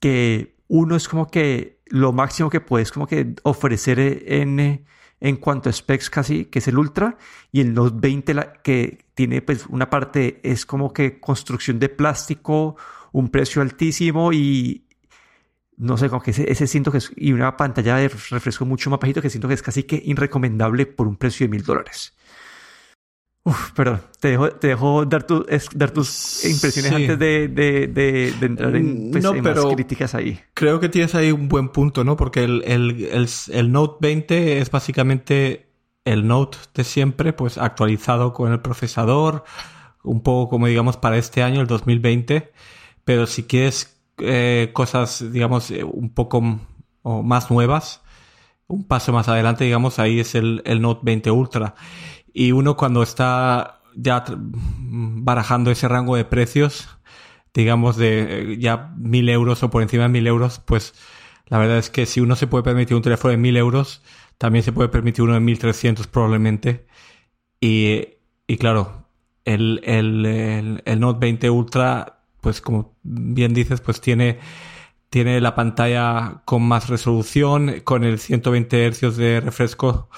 que 0.00 0.56
uno 0.68 0.96
es 0.96 1.08
como 1.08 1.28
que 1.28 1.80
lo 1.86 2.12
máximo 2.12 2.50
que 2.50 2.60
puedes 2.60 2.92
como 2.92 3.06
que 3.06 3.34
ofrecer 3.42 3.98
en, 3.98 4.84
en 5.20 5.36
cuanto 5.36 5.70
a 5.70 5.72
specs 5.72 6.10
casi, 6.10 6.46
que 6.46 6.58
es 6.58 6.68
el 6.68 6.78
Ultra, 6.78 7.16
y 7.52 7.60
el 7.60 7.72
Note 7.72 7.96
20 7.98 8.34
que 8.62 9.06
tiene 9.14 9.42
pues 9.42 9.66
una 9.66 9.88
parte 9.88 10.40
es 10.42 10.66
como 10.66 10.92
que 10.92 11.20
construcción 11.20 11.78
de 11.78 11.88
plástico, 11.88 12.76
un 13.12 13.30
precio 13.30 13.62
altísimo 13.62 14.32
y 14.32 14.86
no 15.78 15.96
sé, 15.96 16.08
como 16.08 16.22
que 16.22 16.30
ese, 16.30 16.50
ese 16.50 16.66
siento 16.66 16.90
que 16.90 16.98
es, 16.98 17.12
y 17.16 17.32
una 17.32 17.56
pantalla 17.56 17.96
de 17.96 18.08
refresco 18.08 18.64
mucho 18.64 18.88
más 18.90 18.98
bajito 18.98 19.20
que 19.20 19.30
siento 19.30 19.48
que 19.48 19.54
es 19.54 19.62
casi 19.62 19.82
que 19.82 20.00
irrecomendable 20.04 20.86
por 20.86 21.06
un 21.06 21.16
precio 21.16 21.44
de 21.44 21.50
mil 21.50 21.62
dólares. 21.62 22.14
Uf, 23.46 23.70
perdón, 23.74 24.00
te 24.18 24.30
dejo, 24.30 24.50
te 24.50 24.66
dejo 24.66 25.04
dar, 25.04 25.22
tu, 25.22 25.46
dar 25.72 25.92
tus 25.92 26.44
impresiones 26.44 26.90
antes 26.90 27.16
de, 27.16 27.46
de, 27.46 27.86
de, 27.86 28.46
entrar 28.46 28.74
en, 28.74 29.12
pues, 29.12 29.22
más 29.22 29.64
críticas 29.66 30.16
ahí. 30.16 30.40
Creo 30.52 30.80
que 30.80 30.88
tienes 30.88 31.14
ahí 31.14 31.30
un 31.30 31.46
buen 31.46 31.68
punto, 31.68 32.02
¿no? 32.02 32.16
Porque 32.16 32.42
el, 32.42 32.64
el, 32.66 33.04
el, 33.04 33.28
el, 33.52 33.70
Note 33.70 33.98
20 34.00 34.58
es 34.58 34.68
básicamente 34.72 35.68
el 36.04 36.26
Note 36.26 36.58
de 36.74 36.82
siempre, 36.82 37.32
pues 37.32 37.56
actualizado 37.56 38.32
con 38.32 38.50
el 38.50 38.58
procesador, 38.58 39.44
un 40.02 40.24
poco 40.24 40.50
como 40.50 40.66
digamos 40.66 40.96
para 40.96 41.16
este 41.16 41.44
año, 41.44 41.60
el 41.60 41.68
2020. 41.68 42.50
Pero 43.04 43.28
si 43.28 43.44
quieres 43.44 43.96
eh, 44.18 44.70
cosas, 44.72 45.24
digamos, 45.32 45.70
eh, 45.70 45.84
un 45.84 46.12
poco 46.12 46.42
más 47.04 47.48
nuevas, 47.52 48.02
un 48.66 48.82
paso 48.82 49.12
más 49.12 49.28
adelante, 49.28 49.62
digamos, 49.62 50.00
ahí 50.00 50.18
es 50.18 50.34
el, 50.34 50.62
el 50.64 50.80
Note 50.82 51.02
20 51.04 51.30
Ultra. 51.30 51.76
Y 52.38 52.52
uno 52.52 52.76
cuando 52.76 53.02
está 53.02 53.80
ya 53.94 54.22
barajando 54.28 55.70
ese 55.70 55.88
rango 55.88 56.16
de 56.16 56.26
precios, 56.26 56.86
digamos 57.54 57.96
de 57.96 58.52
eh, 58.52 58.58
ya 58.58 58.92
mil 58.98 59.30
euros 59.30 59.62
o 59.62 59.70
por 59.70 59.80
encima 59.82 60.02
de 60.02 60.10
mil 60.10 60.26
euros, 60.26 60.60
pues 60.60 60.92
La 61.48 61.58
verdad 61.58 61.78
es 61.78 61.90
que 61.90 62.06
si 62.06 62.20
uno 62.20 62.36
se 62.36 62.46
puede 62.46 62.64
permitir 62.64 62.96
un 62.96 63.02
teléfono 63.02 63.30
de 63.32 63.38
1000 63.38 63.56
euros, 63.56 64.02
también 64.38 64.64
se 64.64 64.72
puede 64.72 64.88
permitir 64.90 65.22
uno 65.24 65.34
de 65.34 65.40
1300 65.40 66.06
probablemente. 66.08 66.86
Y, 67.60 68.08
y 68.46 68.56
claro, 68.58 69.06
el, 69.44 69.80
el, 69.84 70.82
el, 70.84 71.00
Note 71.00 71.20
20 71.20 71.50
Ultra, 71.50 72.20
pues 72.40 72.60
como 72.60 72.96
bien 73.02 73.54
dices, 73.54 73.80
pues 73.80 74.00
tiene, 74.00 74.38
tiene 75.10 75.40
la 75.40 75.54
pantalla 75.54 76.42
con 76.44 76.62
más 76.62 76.88
resolución, 76.88 77.80
con 77.84 78.04
el 78.04 78.18
120 78.18 78.90
Hz 78.92 79.16
de 79.16 79.40
refresco. 79.40 80.08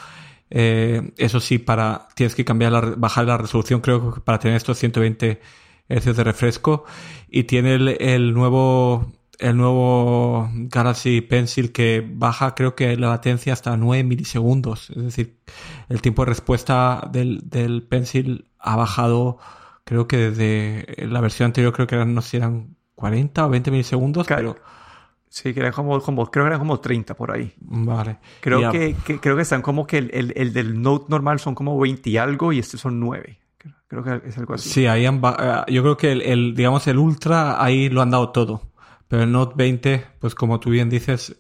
Eh, 0.51 1.13
eso 1.17 1.41
sí, 1.41 1.59
para 1.59 2.09
tienes 2.15 2.35
que 2.35 2.45
cambiar 2.45 2.73
la, 2.73 2.81
bajar 2.81 3.27
la 3.27 3.39
resolución, 3.39 3.81
creo 3.81 4.15
que 4.15 4.21
para 4.21 4.39
tener 4.39 4.57
estos 4.57 4.79
120 4.79 5.41
Hz 5.89 6.17
de 6.17 6.25
refresco. 6.25 6.85
Y 7.29 7.45
tiene 7.45 7.75
el, 7.75 7.89
el 8.01 8.35
nuevo 8.35 9.13
el 9.39 9.57
nuevo 9.57 10.51
Galaxy 10.53 11.21
Pencil 11.21 11.71
que 11.71 12.05
baja 12.05 12.57
creo 12.57 12.75
que 12.75 12.97
la 12.97 13.09
latencia 13.09 13.53
hasta 13.53 13.77
9 13.77 14.03
milisegundos. 14.05 14.91
Es 14.91 15.03
decir, 15.03 15.39
el 15.89 16.03
tiempo 16.03 16.25
de 16.25 16.31
respuesta 16.31 17.09
del, 17.13 17.49
del 17.49 17.83
Pencil 17.85 18.51
ha 18.59 18.77
bajado 18.77 19.39
creo 19.85 20.09
que 20.09 20.31
desde 20.31 21.07
la 21.07 21.21
versión 21.21 21.47
anterior 21.47 21.73
creo 21.73 21.87
que 21.87 21.95
eran, 21.95 22.15
no 22.15 22.21
sé 22.21 22.31
si 22.31 22.37
eran 22.39 22.77
40 22.95 23.47
o 23.47 23.49
20 23.49 23.71
milisegundos, 23.71 24.27
pero... 24.27 24.57
Sí, 25.31 25.53
que 25.53 25.61
eran 25.61 25.73
como, 25.73 26.01
como, 26.01 26.31
creo 26.31 26.45
que 26.45 26.49
eran 26.49 26.59
como 26.59 26.81
30 26.81 27.15
por 27.15 27.31
ahí. 27.31 27.53
Vale. 27.61 28.19
Creo, 28.41 28.71
que, 28.73 28.97
creo 29.21 29.37
que 29.37 29.43
están 29.43 29.63
como 29.63 29.87
que 29.87 29.99
el, 29.99 30.11
el, 30.13 30.33
el, 30.37 30.53
del 30.53 30.81
Note 30.81 31.07
normal 31.09 31.39
son 31.39 31.55
como 31.55 31.79
20 31.79 32.09
y 32.09 32.17
algo 32.17 32.53
y 32.53 32.59
este 32.59 32.79
son 32.79 32.99
9. 32.99 33.39
Creo 33.89 34.03
que 34.05 34.29
es 34.29 34.37
algo 34.39 34.55
así. 34.55 34.69
Sí, 34.69 34.87
ahí 34.87 35.07
han, 35.07 35.23
eh, 35.25 35.63
yo 35.69 35.83
creo 35.83 35.97
que 35.97 36.13
el, 36.13 36.23
el, 36.23 36.55
digamos, 36.55 36.87
el 36.87 36.99
Ultra 36.99 37.63
ahí 37.63 37.89
lo 37.89 38.03
han 38.03 38.11
dado 38.11 38.31
todo. 38.31 38.63
Pero 39.09 39.23
el 39.23 39.33
Note 39.33 39.55
20, 39.57 40.05
pues 40.19 40.35
como 40.35 40.61
tú 40.61 40.71
bien 40.71 40.91
dices, 40.91 41.35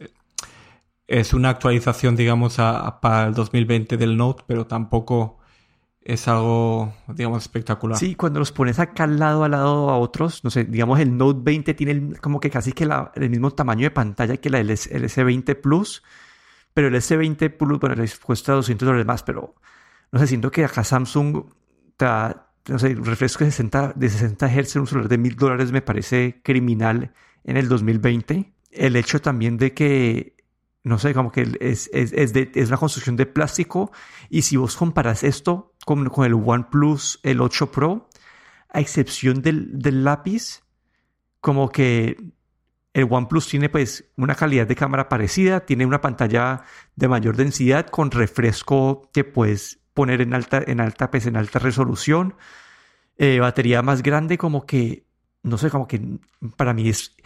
es 1.06 1.32
una 1.32 1.50
actualización, 1.50 2.16
digamos, 2.16 2.56
para 2.56 3.26
el 3.26 3.34
2020 3.34 3.96
del 3.96 4.16
Note, 4.16 4.44
pero 4.46 4.66
tampoco 4.66 5.37
es 6.08 6.26
algo, 6.26 6.94
digamos, 7.06 7.42
espectacular. 7.42 7.98
Sí, 7.98 8.14
cuando 8.14 8.38
los 8.38 8.50
pones 8.50 8.78
acá 8.78 9.04
al 9.04 9.18
lado 9.18 9.44
a 9.44 9.48
lado 9.50 9.90
a 9.90 9.98
otros, 9.98 10.42
no 10.42 10.48
sé, 10.48 10.64
digamos, 10.64 10.98
el 11.00 11.14
Note 11.14 11.40
20 11.42 11.74
tiene 11.74 12.16
como 12.16 12.40
que 12.40 12.48
casi 12.48 12.72
que 12.72 12.88
el 13.14 13.28
mismo 13.28 13.50
tamaño 13.50 13.82
de 13.82 13.90
pantalla 13.90 14.38
que 14.38 14.48
la 14.48 14.58
el, 14.58 14.70
S20 14.70 15.60
Plus, 15.60 16.02
pero 16.72 16.88
el 16.88 16.94
S20 16.94 17.54
Plus, 17.54 17.78
bueno, 17.78 17.94
les 17.94 18.18
cuesta 18.18 18.54
200 18.54 18.86
dólares 18.86 19.06
más, 19.06 19.22
pero 19.22 19.54
no 20.10 20.18
sé, 20.18 20.26
siento 20.26 20.50
que 20.50 20.64
acá 20.64 20.82
Samsung 20.82 21.44
te 21.98 22.06
no 22.68 22.78
sé, 22.78 22.94
refresco 22.94 23.44
de 23.44 23.50
60, 23.50 23.92
de 23.94 24.08
60 24.08 24.48
Hz 24.48 24.76
en 24.76 24.80
un 24.80 24.86
celular 24.86 25.08
de 25.10 25.18
1000 25.18 25.36
dólares 25.36 25.72
me 25.72 25.82
parece 25.82 26.40
criminal 26.42 27.12
en 27.44 27.58
el 27.58 27.68
2020. 27.68 28.50
El 28.70 28.96
hecho 28.96 29.20
también 29.20 29.58
de 29.58 29.74
que, 29.74 30.36
no 30.84 30.98
sé, 30.98 31.14
como 31.14 31.32
que 31.32 31.56
es, 31.60 31.90
es, 31.92 32.12
es, 32.12 32.32
de, 32.32 32.50
es 32.54 32.68
una 32.68 32.76
construcción 32.76 33.16
de 33.16 33.26
plástico. 33.26 33.90
Y 34.30 34.42
si 34.42 34.56
vos 34.56 34.76
comparas 34.76 35.24
esto 35.24 35.74
con, 35.84 36.08
con 36.08 36.24
el 36.24 36.34
OnePlus, 36.34 37.20
el 37.22 37.40
8 37.40 37.70
Pro, 37.70 38.08
a 38.70 38.80
excepción 38.80 39.42
del, 39.42 39.78
del 39.78 40.04
lápiz, 40.04 40.62
como 41.40 41.70
que 41.70 42.16
el 42.94 43.06
OnePlus 43.08 43.48
tiene 43.48 43.68
pues 43.68 44.10
una 44.16 44.34
calidad 44.34 44.66
de 44.66 44.76
cámara 44.76 45.08
parecida, 45.08 45.66
tiene 45.66 45.86
una 45.86 46.00
pantalla 46.00 46.62
de 46.96 47.08
mayor 47.08 47.36
densidad 47.36 47.86
con 47.86 48.10
refresco 48.10 49.10
que 49.12 49.24
puedes 49.24 49.80
poner 49.94 50.20
en 50.20 50.34
alta, 50.34 50.62
en 50.66 50.80
alta, 50.80 51.10
pues, 51.10 51.26
en 51.26 51.36
alta 51.36 51.58
resolución, 51.58 52.34
eh, 53.16 53.40
batería 53.40 53.82
más 53.82 54.02
grande, 54.02 54.38
como 54.38 54.64
que 54.64 55.08
no 55.42 55.58
sé, 55.58 55.70
como 55.70 55.86
que 55.88 56.00
para 56.56 56.74
mí 56.74 56.88
es 56.88 57.16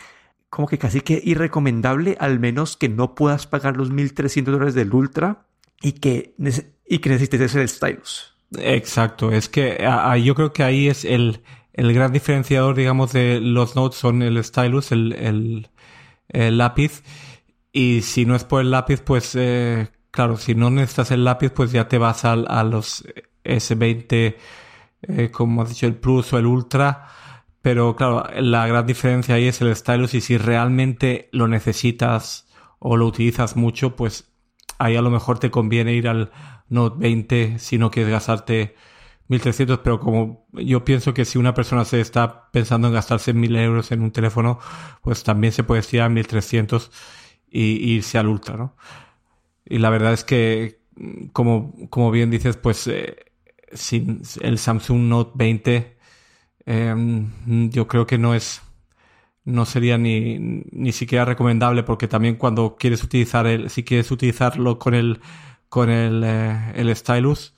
como 0.52 0.68
que 0.68 0.76
casi 0.76 1.00
que 1.00 1.18
irrecomendable, 1.24 2.18
al 2.20 2.38
menos 2.38 2.76
que 2.76 2.90
no 2.90 3.14
puedas 3.14 3.46
pagar 3.46 3.74
los 3.78 3.90
1.300 3.90 4.44
dólares 4.44 4.74
del 4.74 4.92
Ultra 4.92 5.46
y 5.80 5.92
que, 5.92 6.34
y 6.86 6.98
que 6.98 7.08
necesites 7.08 7.54
el 7.54 7.66
stylus. 7.66 8.34
Exacto, 8.58 9.32
es 9.32 9.48
que 9.48 9.82
yo 10.22 10.34
creo 10.34 10.52
que 10.52 10.62
ahí 10.62 10.88
es 10.88 11.06
el, 11.06 11.40
el 11.72 11.94
gran 11.94 12.12
diferenciador, 12.12 12.76
digamos, 12.76 13.14
de 13.14 13.40
los 13.40 13.76
Notes 13.76 13.98
son 13.98 14.20
el 14.20 14.44
stylus, 14.44 14.92
el, 14.92 15.70
el, 16.28 16.58
lápiz. 16.58 17.02
Y 17.72 18.02
si 18.02 18.26
no 18.26 18.36
es 18.36 18.44
por 18.44 18.60
el 18.60 18.72
lápiz, 18.72 19.00
pues 19.00 19.34
eh, 19.34 19.88
claro, 20.10 20.36
si 20.36 20.54
no 20.54 20.68
necesitas 20.68 21.12
el 21.12 21.24
lápiz, 21.24 21.48
pues 21.48 21.72
ya 21.72 21.88
te 21.88 21.96
vas 21.96 22.26
a, 22.26 22.32
a 22.32 22.62
los 22.62 23.06
S20, 23.42 24.36
eh, 25.00 25.30
como 25.32 25.62
has 25.62 25.70
dicho, 25.70 25.86
el 25.86 25.94
Plus 25.94 26.30
o 26.34 26.38
el 26.38 26.44
Ultra 26.44 27.08
pero 27.62 27.94
claro, 27.96 28.24
la 28.40 28.66
gran 28.66 28.86
diferencia 28.86 29.36
ahí 29.36 29.46
es 29.46 29.60
el 29.60 29.74
stylus 29.74 30.14
y 30.14 30.20
si 30.20 30.36
realmente 30.36 31.28
lo 31.32 31.48
necesitas 31.48 32.48
o 32.78 32.96
lo 32.96 33.06
utilizas 33.06 33.56
mucho, 33.56 33.94
pues 33.96 34.32
ahí 34.78 34.96
a 34.96 35.02
lo 35.02 35.10
mejor 35.10 35.38
te 35.38 35.50
conviene 35.50 35.94
ir 35.94 36.08
al 36.08 36.32
Note 36.68 36.96
20 36.98 37.58
si 37.58 37.78
no 37.78 37.90
quieres 37.90 38.10
gastarte 38.10 38.74
1300, 39.28 39.78
pero 39.78 40.00
como 40.00 40.46
yo 40.52 40.84
pienso 40.84 41.14
que 41.14 41.24
si 41.24 41.38
una 41.38 41.54
persona 41.54 41.84
se 41.84 42.00
está 42.00 42.50
pensando 42.50 42.88
en 42.88 42.94
gastarse 42.94 43.32
1000 43.32 43.56
euros 43.56 43.92
en 43.92 44.02
un 44.02 44.10
teléfono, 44.10 44.58
pues 45.02 45.22
también 45.22 45.52
se 45.52 45.64
puede 45.64 45.80
estirar 45.80 46.06
a 46.06 46.10
1300 46.10 46.90
y, 47.50 47.94
irse 47.94 48.18
al 48.18 48.26
Ultra, 48.28 48.56
¿no? 48.56 48.76
Y 49.64 49.78
la 49.78 49.90
verdad 49.90 50.12
es 50.12 50.24
que, 50.24 50.80
como, 51.32 51.74
como 51.88 52.10
bien 52.10 52.30
dices, 52.30 52.56
pues 52.56 52.86
eh, 52.88 53.16
sin 53.72 54.22
el 54.40 54.58
Samsung 54.58 55.02
Note 55.08 55.32
20 55.34 55.91
Em, 56.66 57.30
yo 57.70 57.88
creo 57.88 58.06
que 58.06 58.18
no 58.18 58.34
es 58.34 58.62
no 59.44 59.66
sería 59.66 59.98
ni, 59.98 60.38
ni 60.38 60.92
siquiera 60.92 61.24
recomendable 61.24 61.82
porque 61.82 62.08
también 62.08 62.36
cuando 62.36 62.76
quieres 62.76 63.02
utilizar 63.02 63.46
el 63.46 63.70
si 63.70 63.82
quieres 63.84 64.10
utilizarlo 64.12 64.78
con 64.78 64.94
el 64.94 65.20
con 65.68 65.90
el, 65.90 66.22
eh, 66.24 66.72
el 66.76 66.94
stylus 66.94 67.54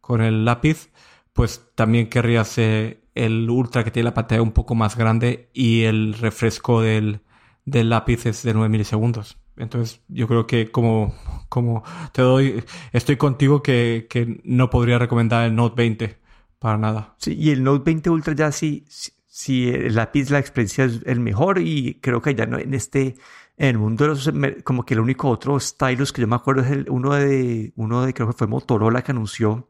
con 0.00 0.22
el 0.22 0.44
lápiz 0.44 0.90
pues 1.34 1.70
también 1.74 2.08
querrías 2.08 2.56
eh, 2.58 3.02
el 3.14 3.50
ultra 3.50 3.84
que 3.84 3.90
tiene 3.90 4.04
la 4.04 4.14
pantalla 4.14 4.42
un 4.42 4.52
poco 4.52 4.74
más 4.74 4.96
grande 4.96 5.50
y 5.52 5.82
el 5.84 6.14
refresco 6.14 6.80
del, 6.80 7.20
del 7.66 7.90
lápiz 7.90 8.26
es 8.26 8.42
de 8.42 8.54
9 8.54 8.68
milisegundos. 8.70 9.38
Entonces 9.56 10.00
yo 10.08 10.28
creo 10.28 10.46
que 10.46 10.70
como 10.70 11.14
como 11.48 11.82
te 12.12 12.22
doy 12.22 12.64
estoy 12.92 13.16
contigo 13.16 13.62
que, 13.62 14.06
que 14.10 14.40
no 14.44 14.70
podría 14.70 14.98
recomendar 14.98 15.44
el 15.46 15.54
Note 15.54 15.74
20 15.76 16.25
para 16.66 16.78
nada. 16.78 17.14
Sí, 17.18 17.36
y 17.38 17.50
el 17.50 17.62
Note 17.62 17.84
20 17.84 18.10
Ultra 18.10 18.34
ya 18.34 18.50
sí, 18.50 18.84
sí, 19.28 19.68
el 19.68 19.94
lápiz, 19.94 20.30
la 20.30 20.40
experiencia 20.40 20.84
es 20.84 21.00
el 21.06 21.20
mejor 21.20 21.60
y 21.60 22.00
creo 22.02 22.20
que 22.20 22.34
ya 22.34 22.44
no 22.44 22.58
en 22.58 22.74
este, 22.74 23.14
en 23.56 23.68
el 23.68 23.78
mundo 23.78 24.08
los, 24.08 24.28
como 24.64 24.84
que 24.84 24.94
el 24.94 25.00
único 25.00 25.28
otro 25.28 25.60
stylus 25.60 26.12
que 26.12 26.22
yo 26.22 26.26
me 26.26 26.34
acuerdo 26.34 26.62
es 26.62 26.72
el, 26.72 26.90
uno 26.90 27.14
de, 27.14 27.72
uno 27.76 28.04
de, 28.04 28.12
creo 28.12 28.26
que 28.26 28.32
fue 28.32 28.48
Motorola 28.48 29.02
que 29.02 29.12
anunció, 29.12 29.68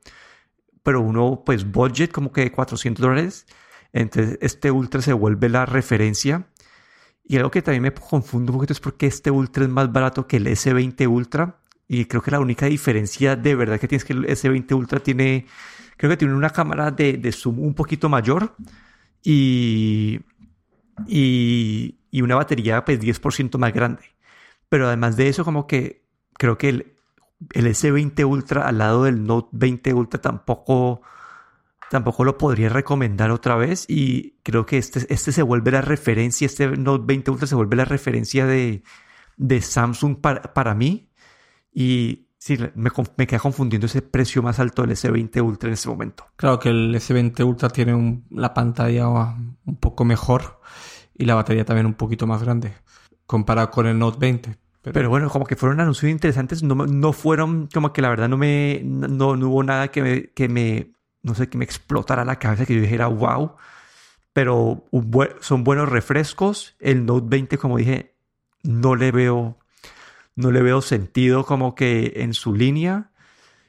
pero 0.82 1.02
uno 1.02 1.42
pues 1.44 1.70
budget 1.70 2.12
como 2.12 2.32
que 2.32 2.40
de 2.40 2.52
400 2.52 3.02
dólares. 3.02 3.46
Entonces 3.92 4.38
este 4.40 4.70
Ultra 4.70 5.02
se 5.02 5.12
vuelve 5.12 5.50
la 5.50 5.66
referencia. 5.66 6.46
Y 7.24 7.36
algo 7.36 7.50
que 7.50 7.60
también 7.60 7.82
me 7.82 7.92
confundo 7.92 8.52
un 8.52 8.56
poquito 8.56 8.72
es 8.72 8.80
porque 8.80 9.06
este 9.06 9.30
Ultra 9.30 9.64
es 9.64 9.70
más 9.70 9.92
barato 9.92 10.26
que 10.26 10.38
el 10.38 10.46
S20 10.46 11.06
Ultra. 11.06 11.60
Y 11.88 12.06
creo 12.06 12.22
que 12.22 12.30
la 12.30 12.40
única 12.40 12.66
diferencia 12.66 13.36
de 13.36 13.54
verdad 13.54 13.78
que 13.78 13.88
tienes 13.88 14.04
que 14.04 14.12
el 14.12 14.26
S20 14.26 14.74
Ultra 14.74 15.00
tiene 15.00 15.46
Creo 15.96 16.10
que 16.10 16.16
tiene 16.16 16.34
una 16.34 16.50
cámara 16.50 16.90
de, 16.90 17.14
de 17.14 17.32
zoom 17.32 17.60
un 17.60 17.74
poquito 17.74 18.08
mayor 18.08 18.54
y, 19.22 20.20
y, 21.06 21.98
y 22.10 22.22
una 22.22 22.36
batería 22.36 22.84
pues 22.84 23.00
10% 23.00 23.58
más 23.58 23.72
grande. 23.72 24.02
Pero 24.68 24.88
además 24.88 25.16
de 25.16 25.28
eso, 25.28 25.44
como 25.44 25.66
que 25.66 26.04
creo 26.34 26.58
que 26.58 26.68
el, 26.68 26.96
el 27.52 27.66
S20 27.66 28.24
Ultra 28.26 28.68
al 28.68 28.78
lado 28.78 29.04
del 29.04 29.24
Note 29.24 29.48
20 29.52 29.94
Ultra 29.94 30.20
tampoco, 30.20 31.00
tampoco 31.90 32.24
lo 32.24 32.36
podría 32.36 32.68
recomendar 32.68 33.30
otra 33.30 33.56
vez. 33.56 33.86
Y 33.88 34.36
creo 34.42 34.66
que 34.66 34.76
este, 34.76 35.06
este 35.12 35.32
se 35.32 35.42
vuelve 35.42 35.70
la 35.70 35.80
referencia, 35.80 36.44
este 36.44 36.68
Note 36.76 37.04
20 37.06 37.30
Ultra 37.30 37.46
se 37.46 37.54
vuelve 37.54 37.76
la 37.76 37.86
referencia 37.86 38.44
de, 38.44 38.82
de 39.38 39.62
Samsung 39.62 40.20
para, 40.20 40.42
para 40.52 40.74
mí. 40.74 41.08
Y 41.78 42.26
Sí, 42.38 42.56
me, 42.76 42.90
me, 43.16 43.26
queda 43.26 43.40
confundiendo 43.40 43.87
ese 43.87 44.02
precio 44.02 44.40
más 44.40 44.61
alto 44.61 44.83
del 44.83 44.92
S20 44.92 45.42
Ultra 45.42 45.68
en 45.68 45.73
ese 45.73 45.88
momento. 45.88 46.26
Claro 46.37 46.61
que 46.61 46.68
el 46.68 46.95
S20 46.95 47.45
Ultra 47.45 47.71
tiene 47.71 48.23
la 48.30 48.54
pantalla 48.54 49.09
un 49.09 49.76
poco 49.80 50.04
mejor 50.04 50.61
y 51.18 51.25
la 51.25 51.35
batería 51.35 51.64
también 51.64 51.87
un 51.87 51.95
poquito 51.95 52.25
más 52.28 52.45
grande 52.45 52.73
comparado 53.26 53.73
con 53.73 53.87
el 53.87 53.99
Note 53.99 54.18
20. 54.21 54.56
Pero, 54.83 55.09
bueno, 55.09 55.28
como 55.28 55.45
que 55.45 55.56
fueron 55.56 55.80
anuncios 55.80 56.09
interesantes, 56.09 56.62
no, 56.62 56.76
no 56.76 57.12
fueron 57.12 57.68
como 57.75 57.92
que 57.92 58.00
la 58.00 58.11
verdad 58.11 58.28
no 58.28 58.37
me, 58.37 58.80
no, 58.85 59.30
hubo 59.30 59.64
nada 59.64 59.88
que 59.88 60.00
me, 60.00 60.30
que 60.30 60.49
me, 60.49 60.92
no 61.23 61.35
sé, 61.35 61.49
que 61.49 61.59
me 61.59 61.64
explotara 61.64 62.25
la 62.25 62.38
cabeza, 62.38 62.64
que 62.64 62.76
yo 62.76 62.80
dijera 62.80 63.09
wow. 63.09 63.56
Pero 64.33 64.85
son 65.40 65.64
buenos 65.64 65.88
refrescos. 65.88 66.76
El 66.78 67.06
Note 67.06 67.26
20, 67.28 67.59
como 67.59 67.78
dije, 67.78 68.14
no 68.62 68.95
le 68.95 69.11
veo 69.11 69.59
no 70.36 70.52
le 70.52 70.62
veo 70.62 70.80
sentido 70.82 71.44
como 71.44 71.74
que 71.74 72.12
en 72.16 72.34
su 72.34 72.54
línea. 72.54 73.10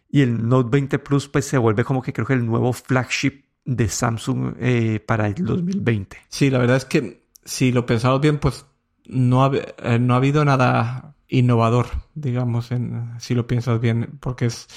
Y 0.09 0.21
el 0.21 0.47
Note 0.47 0.69
20 0.71 0.99
Plus 0.99 1.27
pues 1.27 1.45
se 1.45 1.57
vuelve 1.57 1.83
como 1.83 2.01
que 2.01 2.13
creo 2.13 2.27
que 2.27 2.33
el 2.33 2.45
nuevo 2.45 2.71
flagship 2.71 3.43
de 3.65 3.89
Samsung 3.89 4.55
eh, 4.59 4.99
para 5.05 5.27
el 5.27 5.35
2020. 5.35 6.17
Sí, 6.29 6.49
la 6.49 6.59
verdad 6.59 6.77
es 6.77 6.85
que 6.85 7.23
si 7.43 7.71
lo 7.71 7.85
pensamos 7.85 8.21
bien, 8.21 8.39
pues 8.39 8.65
no 9.05 9.43
ha, 9.43 9.51
eh, 9.55 9.99
no 9.99 10.13
ha 10.13 10.17
habido 10.17 10.45
nada 10.45 11.15
innovador, 11.27 11.87
digamos, 12.15 12.71
en, 12.71 13.11
si 13.19 13.35
lo 13.35 13.47
piensas 13.47 13.79
bien, 13.79 14.17
porque 14.19 14.45
es, 14.45 14.67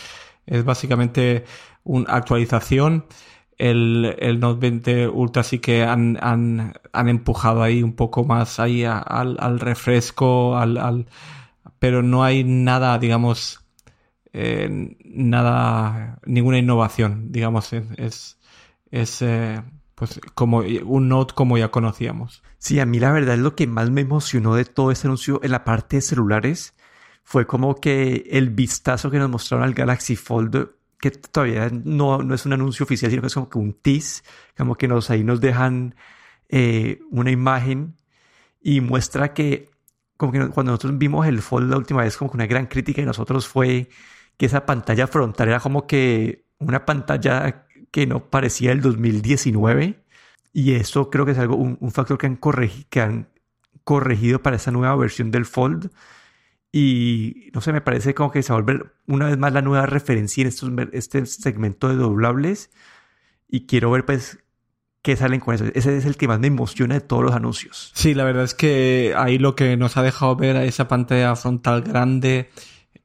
es 0.47 0.65
básicamente 0.65 1.45
una 1.85 2.13
actualización. 2.15 3.07
El, 3.59 4.17
el, 4.19 4.41
Note 4.41 4.61
20 4.61 5.09
Ultra 5.09 5.43
sí 5.43 5.59
que 5.59 5.85
han, 5.85 6.19
han, 6.23 6.75
han 6.93 7.09
empujado 7.09 7.63
ahí 7.63 7.83
un 7.83 7.93
poco 7.93 8.25
más 8.25 8.59
ahí 8.59 8.85
al, 8.85 9.37
al, 9.39 9.61
refresco, 9.61 10.57
al, 10.57 10.79
al, 10.79 11.07
pero 11.79 12.03
no 12.03 12.25
hay 12.25 12.45
nada, 12.45 12.99
digamos, 12.99 13.65
eh, 14.33 14.97
nada, 15.05 16.19
ninguna 16.25 16.59
innovación, 16.59 17.33
digamos, 17.33 17.73
es, 17.73 18.39
es 18.91 19.23
eh, 19.23 19.63
pues 19.95 20.21
como 20.35 20.59
un 20.85 21.09
Note 21.09 21.35
como 21.35 21.59
ya 21.59 21.71
conocíamos. 21.71 22.43
Sí, 22.59 22.81
a 22.81 22.87
mí 22.87 23.01
la 23.01 23.13
verdad 23.13 23.35
es 23.35 23.41
lo 23.41 23.55
que 23.57 23.67
más 23.67 23.91
me 23.91 24.03
emocionó 24.03 24.55
de 24.55 24.65
todo 24.65 24.91
este 24.91 25.09
anuncio 25.09 25.41
en 25.43 25.51
la 25.51 25.65
parte 25.65 25.97
de 25.97 26.03
celulares 26.03 26.75
fue 27.31 27.47
como 27.47 27.77
que 27.77 28.27
el 28.31 28.51
vistazo 28.51 29.11
que 29.11 29.19
nos 29.19 29.31
mostraron 29.31 29.65
al 29.65 29.75
Galaxy 29.75 30.17
Fold, 30.17 30.71
que 30.99 31.13
todavía 31.13 31.71
no, 31.71 32.23
no 32.23 32.35
es 32.35 32.45
un 32.45 32.53
anuncio 32.53 32.85
oficial, 32.85 33.11
sino 33.11 33.23
que 33.23 33.29
es 33.29 33.35
como 33.35 33.49
que 33.49 33.59
un 33.59 33.73
tease, 33.75 34.23
como 34.57 34.75
que 34.75 34.89
nos 34.89 35.11
ahí 35.11 35.23
nos 35.23 35.41
dejan 35.41 35.95
eh, 36.49 37.01
una 37.11 37.31
imagen 37.31 37.97
y 38.61 38.81
muestra 38.81 39.33
que 39.33 39.70
como 40.21 40.33
que 40.33 40.49
cuando 40.51 40.73
nosotros 40.73 40.99
vimos 40.99 41.27
el 41.27 41.41
Fold 41.41 41.71
la 41.71 41.79
última 41.79 42.03
vez, 42.03 42.19
como 42.19 42.31
que 42.31 42.37
una 42.37 42.47
gran 42.47 42.67
crítica 42.67 43.01
de 43.01 43.07
nosotros 43.07 43.49
fue 43.49 43.89
que 44.37 44.47
esa 44.47 44.67
pantalla 44.67 45.07
frontal 45.07 45.49
era 45.49 45.61
como 45.61 45.87
que 45.87 46.45
una 46.59 46.85
pantalla 46.85 47.67
que 47.91 48.07
no 48.07 48.29
parecía 48.29 48.73
el 48.73 48.83
2019 48.83 50.05
y 50.53 50.75
eso 50.75 51.09
creo 51.09 51.25
que 51.25 51.33
es 51.33 51.39
algo, 51.39 51.57
un, 51.57 51.91
factor 51.91 52.19
que 52.19 52.27
han, 53.01 53.29
corregido 53.85 54.43
para 54.43 54.57
esta 54.57 54.71
nueva 54.71 54.95
versión 54.97 55.31
del 55.31 55.47
Fold. 55.47 55.91
Y 56.71 57.51
no 57.55 57.63
sé, 57.63 57.73
me 57.73 57.81
parece 57.81 58.15
como 58.15 58.31
que 58.31 58.43
se 58.43 58.53
va 58.53 58.59
a 58.59 58.63
volver 58.63 58.93
una 59.07 59.27
vez 59.27 59.39
más 59.39 59.53
la 59.55 59.63
nueva 59.63 59.87
referencia 59.87 60.43
en 60.43 60.49
estos, 60.49 60.71
este 60.93 61.25
segmento 61.27 61.89
de 61.89 61.97
doblables. 61.97 62.71
Y 63.49 63.67
quiero 63.67 63.91
ver 63.91 64.05
pues 64.05 64.39
qué 65.03 65.17
salen 65.17 65.41
con 65.41 65.55
eso. 65.55 65.65
Ese 65.75 65.97
es 65.97 66.05
el 66.05 66.17
que 66.17 66.29
más 66.29 66.41
me 66.41 66.49
emociona 66.49 66.95
de 66.95 67.01
todos 67.01 67.23
los 67.23 67.35
anuncios. 67.35 67.93
Sí, 67.95 68.15
la 68.15 68.25
verdad 68.25 68.45
es 68.45 68.55
que 68.55 69.15
ahí 69.17 69.39
lo 69.39 69.55
que 69.55 69.77
nos 69.77 69.97
ha 69.97 70.03
dejado 70.03 70.37
ver 70.37 70.57
a 70.57 70.65
esa 70.65 70.89
pantalla 70.89 71.35
frontal 71.37 71.83
grande, 71.83 72.51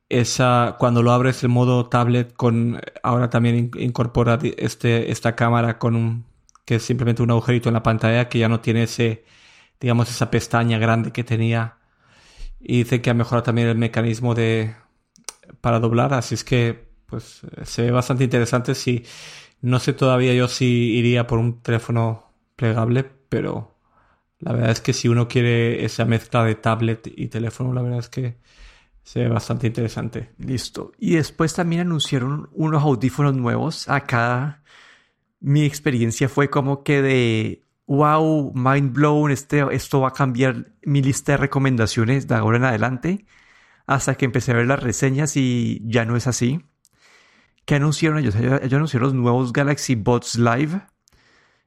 esa 0.10 0.76
cuando 0.80 1.04
lo 1.04 1.12
abres 1.12 1.44
el 1.44 1.50
modo 1.50 1.88
tablet 1.88 2.34
con 2.34 2.80
ahora 3.02 3.30
también 3.30 3.72
incorpora 3.78 4.38
este 4.58 5.12
esta 5.12 5.36
cámara 5.36 5.80
con 5.80 5.96
un 5.96 6.26
que 6.66 6.76
es 6.76 6.84
simplemente 6.84 7.24
un 7.24 7.32
agujerito 7.32 7.70
en 7.70 7.74
la 7.74 7.84
pantalla 7.84 8.28
que 8.28 8.40
ya 8.40 8.50
no 8.50 8.60
tiene 8.60 8.84
ese, 8.84 9.24
digamos, 9.80 10.10
esa 10.10 10.32
pestaña 10.32 10.80
grande 10.80 11.12
que 11.12 11.24
tenía. 11.24 11.78
Y 12.60 12.80
dice 12.80 13.02
que 13.02 13.12
ha 13.12 13.14
mejorado 13.14 13.44
también 13.44 13.68
el 13.68 13.78
mecanismo 13.78 14.34
de 14.36 14.76
para 15.62 15.80
doblar, 15.80 16.14
así 16.14 16.36
es 16.36 16.44
que 16.44 16.90
pues 17.06 17.42
se 17.64 17.84
ve 17.84 17.92
bastante 17.92 18.24
interesante. 18.24 18.74
Si 18.76 19.06
no 19.66 19.80
sé 19.80 19.94
todavía 19.94 20.34
yo 20.34 20.48
si 20.48 20.66
iría 20.96 21.26
por 21.26 21.40
un 21.40 21.62
teléfono 21.62 22.32
plegable, 22.56 23.04
pero 23.04 23.76
la 24.40 24.54
verdad 24.54 24.72
es 24.72 24.80
que 24.80 24.94
si 24.94 25.08
uno 25.08 25.28
quiere 25.28 25.84
esa 25.84 26.06
mezcla 26.06 26.44
de 26.44 26.54
tablet 26.56 27.12
y 27.16 27.28
teléfono, 27.30 27.74
la 27.74 27.82
verdad 27.82 28.00
es 28.00 28.10
que 28.10 28.38
se 29.04 29.22
ve 29.22 29.28
bastante 29.28 29.68
interesante. 29.68 30.32
Listo. 30.38 30.92
Y 31.00 31.16
después 31.16 31.54
también 31.56 31.82
anunciaron 31.82 32.50
unos 32.54 32.84
audífonos 32.84 33.36
nuevos. 33.36 33.90
Acá 33.90 34.62
mi 35.40 35.66
experiencia 35.66 36.30
fue 36.30 36.50
como 36.50 36.84
que 36.84 37.02
de 37.02 37.64
wow, 37.88 38.52
mind 38.54 38.94
blown, 38.94 39.32
este, 39.32 39.64
esto 39.72 40.02
va 40.02 40.10
a 40.10 40.14
cambiar 40.14 40.74
mi 40.84 41.02
lista 41.02 41.34
de 41.34 41.38
recomendaciones 41.38 42.28
de 42.28 42.36
ahora 42.36 42.58
en 42.58 42.66
adelante, 42.66 43.26
hasta 43.88 44.16
que 44.16 44.26
empecé 44.26 44.52
a 44.52 44.56
ver 44.56 44.68
las 44.68 44.82
reseñas 44.82 45.38
y 45.38 45.82
ya 45.86 46.06
no 46.06 46.16
es 46.16 46.28
así. 46.28 46.66
¿Qué 47.66 47.76
anunciaron 47.76 48.20
ellos? 48.20 48.36
Ellos 48.36 48.74
anunciaron 48.74 49.08
los 49.08 49.14
nuevos 49.14 49.54
Galaxy 49.54 49.96
Bots 49.96 50.36
Live. 50.38 50.82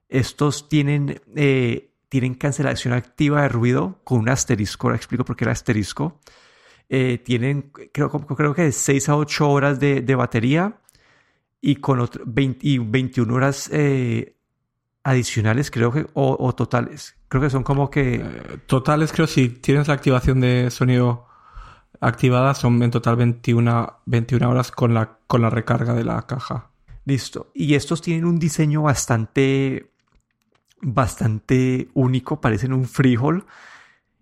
Estos 0.08 0.68
tienen, 0.68 1.20
eh, 1.34 1.90
tienen 2.08 2.34
cancelación 2.34 2.94
activa 2.94 3.42
de 3.42 3.48
ruido 3.48 4.00
con 4.04 4.20
un 4.20 4.28
asterisco. 4.28 4.86
Ahora 4.86 4.96
explico 4.96 5.24
por 5.24 5.36
qué 5.36 5.44
el 5.44 5.50
asterisco. 5.50 6.20
Eh, 6.88 7.18
tienen, 7.18 7.72
creo, 7.92 8.10
creo 8.10 8.54
que 8.54 8.62
de 8.62 8.72
6 8.72 9.08
a 9.08 9.16
8 9.16 9.50
horas 9.50 9.80
de, 9.80 10.00
de 10.00 10.14
batería 10.14 10.80
y 11.60 11.76
con 11.76 12.00
otro, 12.00 12.22
21 12.26 13.34
horas 13.34 13.68
eh, 13.72 14.36
adicionales, 15.02 15.70
creo 15.70 15.90
que, 15.92 16.06
o, 16.14 16.54
totales. 16.54 17.16
Creo 17.28 17.42
que 17.42 17.50
son 17.50 17.62
como 17.62 17.90
que... 17.90 18.24
Totales, 18.66 19.12
creo, 19.12 19.26
si 19.26 19.48
tienes 19.48 19.88
la 19.88 19.94
activación 19.94 20.40
de 20.40 20.70
sonido 20.70 21.27
activada, 22.00 22.54
son 22.54 22.82
en 22.82 22.90
total 22.90 23.16
21, 23.16 24.00
21 24.06 24.48
horas 24.48 24.70
con 24.70 24.94
la, 24.94 25.18
con 25.26 25.42
la 25.42 25.50
recarga 25.50 25.94
de 25.94 26.04
la 26.04 26.22
caja. 26.26 26.70
Listo. 27.04 27.50
Y 27.54 27.74
estos 27.74 28.02
tienen 28.02 28.24
un 28.24 28.38
diseño 28.38 28.82
bastante, 28.82 29.90
bastante 30.80 31.88
único, 31.94 32.40
parecen 32.40 32.72
un 32.72 32.86
frijol. 32.86 33.46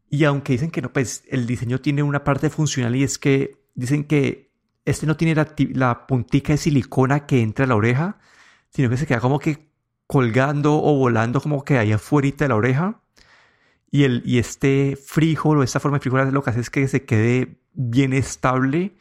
Y 0.09 0.25
aunque 0.25 0.53
dicen 0.53 0.71
que 0.71 0.83
no, 0.83 0.93
pues 0.93 1.25
el 1.29 1.47
diseño 1.47 1.81
tiene 1.81 2.03
una 2.03 2.23
parte 2.23 2.49
funcional 2.49 2.95
y 2.95 3.03
es 3.03 3.19
que 3.19 3.61
dicen 3.75 4.05
que 4.05 4.53
este 4.85 5.07
no 5.07 5.17
tiene 5.17 5.35
la, 5.75 6.07
puntica 6.07 6.53
de 6.53 6.59
silicona 6.59 7.27
que 7.27 7.43
entra 7.43 7.65
a 7.65 7.69
la 7.69 7.75
oreja, 7.75 8.19
sino 8.71 8.89
que 8.89 8.97
se 8.97 9.07
queda 9.07 9.21
como 9.21 9.41
que 9.41 9.69
colgando 10.07 10.81
o 10.81 10.95
volando 10.97 11.41
como 11.41 11.65
que 11.65 11.79
ahí 11.79 11.93
afuera 11.93 12.31
de 12.39 12.49
la 12.49 12.55
oreja. 12.55 13.01
Y, 13.97 14.05
el, 14.05 14.23
y 14.27 14.39
este 14.39 14.95
frijol 15.03 15.57
o 15.57 15.63
esta 15.63 15.81
forma 15.81 15.97
de 15.97 16.03
frijol 16.03 16.31
lo 16.31 16.43
que 16.43 16.51
hace 16.51 16.61
es 16.61 16.69
que 16.69 16.87
se 16.87 17.07
quede 17.07 17.57
bien 17.73 18.13
estable 18.13 18.95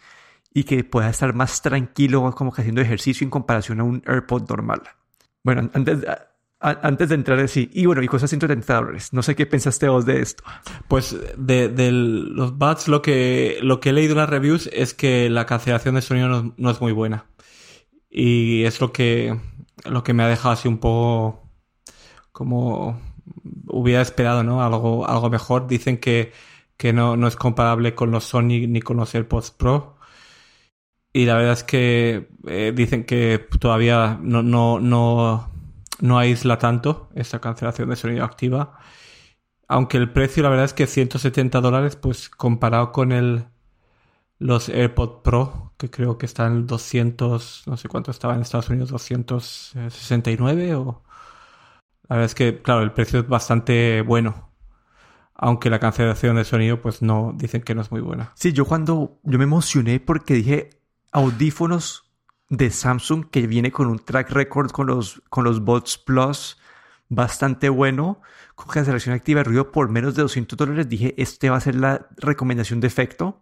y 0.53 0.63
que 0.63 0.85
pueda 0.85 1.09
estar 1.09 1.33
más 1.33 1.61
tranquilo 1.61 2.31
como 2.33 2.53
que 2.53 2.61
haciendo 2.61 2.79
ejercicio 2.79 3.25
en 3.25 3.29
comparación 3.29 3.81
a 3.81 3.83
un 3.83 4.01
AirPod 4.07 4.47
normal. 4.47 4.83
Bueno, 5.43 5.69
antes, 5.73 5.99
antes 6.61 7.09
de 7.09 7.15
entrar 7.15 7.39
así, 7.39 7.69
y 7.73 7.87
bueno, 7.87 8.03
y 8.03 8.07
cosas 8.07 8.29
130 8.29 8.73
dólares. 8.73 9.11
No 9.11 9.21
sé 9.21 9.35
qué 9.35 9.45
pensaste 9.45 9.89
vos 9.89 10.05
de 10.05 10.21
esto. 10.21 10.45
Pues 10.87 11.13
de, 11.37 11.91
los 11.91 12.57
Buds, 12.57 12.87
lo 12.87 13.01
que, 13.01 13.57
lo 13.61 13.81
que 13.81 13.89
he 13.89 13.93
leído 13.93 14.13
en 14.13 14.19
las 14.19 14.29
reviews 14.29 14.69
es 14.71 14.93
que 14.93 15.29
la 15.29 15.45
cancelación 15.45 15.95
de 15.95 16.03
sonido 16.03 16.53
no, 16.55 16.71
es 16.71 16.79
muy 16.79 16.93
buena. 16.93 17.25
Y 18.09 18.63
es 18.63 18.79
lo 18.79 18.93
que, 18.93 19.37
lo 19.83 20.05
que 20.05 20.13
me 20.13 20.23
ha 20.23 20.29
dejado 20.29 20.53
así 20.53 20.69
un 20.69 20.77
poco 20.77 21.51
como 22.31 23.14
hubiera 23.67 24.01
esperado, 24.01 24.43
¿no? 24.43 24.63
Algo, 24.63 25.07
algo 25.07 25.29
mejor. 25.29 25.67
Dicen 25.67 25.99
que, 25.99 26.33
que 26.77 26.93
no, 26.93 27.17
no 27.17 27.27
es 27.27 27.35
comparable 27.35 27.95
con 27.95 28.11
los 28.11 28.25
Sony 28.25 28.67
ni 28.67 28.81
con 28.81 28.97
los 28.97 29.13
AirPods 29.15 29.51
Pro. 29.51 29.97
Y 31.13 31.25
la 31.25 31.35
verdad 31.35 31.53
es 31.53 31.63
que 31.63 32.29
eh, 32.47 32.73
dicen 32.75 33.05
que 33.05 33.47
todavía 33.59 34.19
no, 34.21 34.43
no, 34.43 34.79
no 34.79 35.49
no 35.99 36.19
aísla 36.19 36.57
tanto 36.59 37.09
esta 37.15 37.39
cancelación 37.39 37.89
de 37.89 37.95
sonido 37.95 38.25
activa. 38.25 38.77
Aunque 39.67 39.97
el 39.97 40.11
precio, 40.11 40.43
la 40.43 40.49
verdad 40.49 40.65
es 40.65 40.73
que 40.73 40.87
170 40.87 41.61
dólares, 41.61 41.95
pues 41.95 42.29
comparado 42.29 42.91
con 42.91 43.11
el 43.11 43.47
los 44.37 44.69
AirPod 44.69 45.21
Pro, 45.23 45.73
que 45.77 45.89
creo 45.89 46.17
que 46.17 46.25
están 46.25 46.51
en 46.53 46.67
200, 46.67 47.63
no 47.67 47.77
sé 47.77 47.87
cuánto 47.87 48.11
estaba 48.11 48.35
en 48.35 48.41
Estados 48.41 48.69
Unidos, 48.69 48.89
269 48.89 50.75
o... 50.75 51.04
La 52.07 52.17
verdad 52.17 52.25
es 52.25 52.35
que, 52.35 52.61
claro, 52.61 52.81
el 52.81 52.91
precio 52.91 53.19
es 53.19 53.27
bastante 53.27 54.01
bueno. 54.01 54.51
Aunque 55.33 55.69
la 55.69 55.79
cancelación 55.79 56.37
de 56.37 56.45
sonido, 56.45 56.81
pues 56.81 57.01
no, 57.01 57.33
dicen 57.35 57.61
que 57.61 57.75
no 57.75 57.81
es 57.81 57.91
muy 57.91 58.01
buena. 58.01 58.31
Sí, 58.35 58.53
yo 58.53 58.65
cuando, 58.65 59.19
yo 59.23 59.37
me 59.37 59.43
emocioné 59.43 59.99
porque 59.99 60.33
dije 60.33 60.69
audífonos 61.11 62.11
de 62.49 62.69
Samsung 62.69 63.29
que 63.29 63.47
viene 63.47 63.71
con 63.71 63.87
un 63.87 63.99
track 63.99 64.31
record 64.31 64.71
con 64.71 64.87
los, 64.87 65.21
con 65.29 65.43
los 65.43 65.63
Bots 65.63 65.97
Plus 65.97 66.57
bastante 67.09 67.69
bueno, 67.69 68.21
con 68.55 68.67
cancelación 68.67 69.15
activa 69.15 69.39
de 69.39 69.45
ruido 69.45 69.71
por 69.71 69.89
menos 69.89 70.15
de 70.15 70.21
200 70.23 70.57
dólares. 70.57 70.89
Dije, 70.89 71.13
este 71.17 71.49
va 71.49 71.57
a 71.57 71.61
ser 71.61 71.75
la 71.75 72.07
recomendación 72.17 72.79
de 72.79 72.87
efecto. 72.87 73.41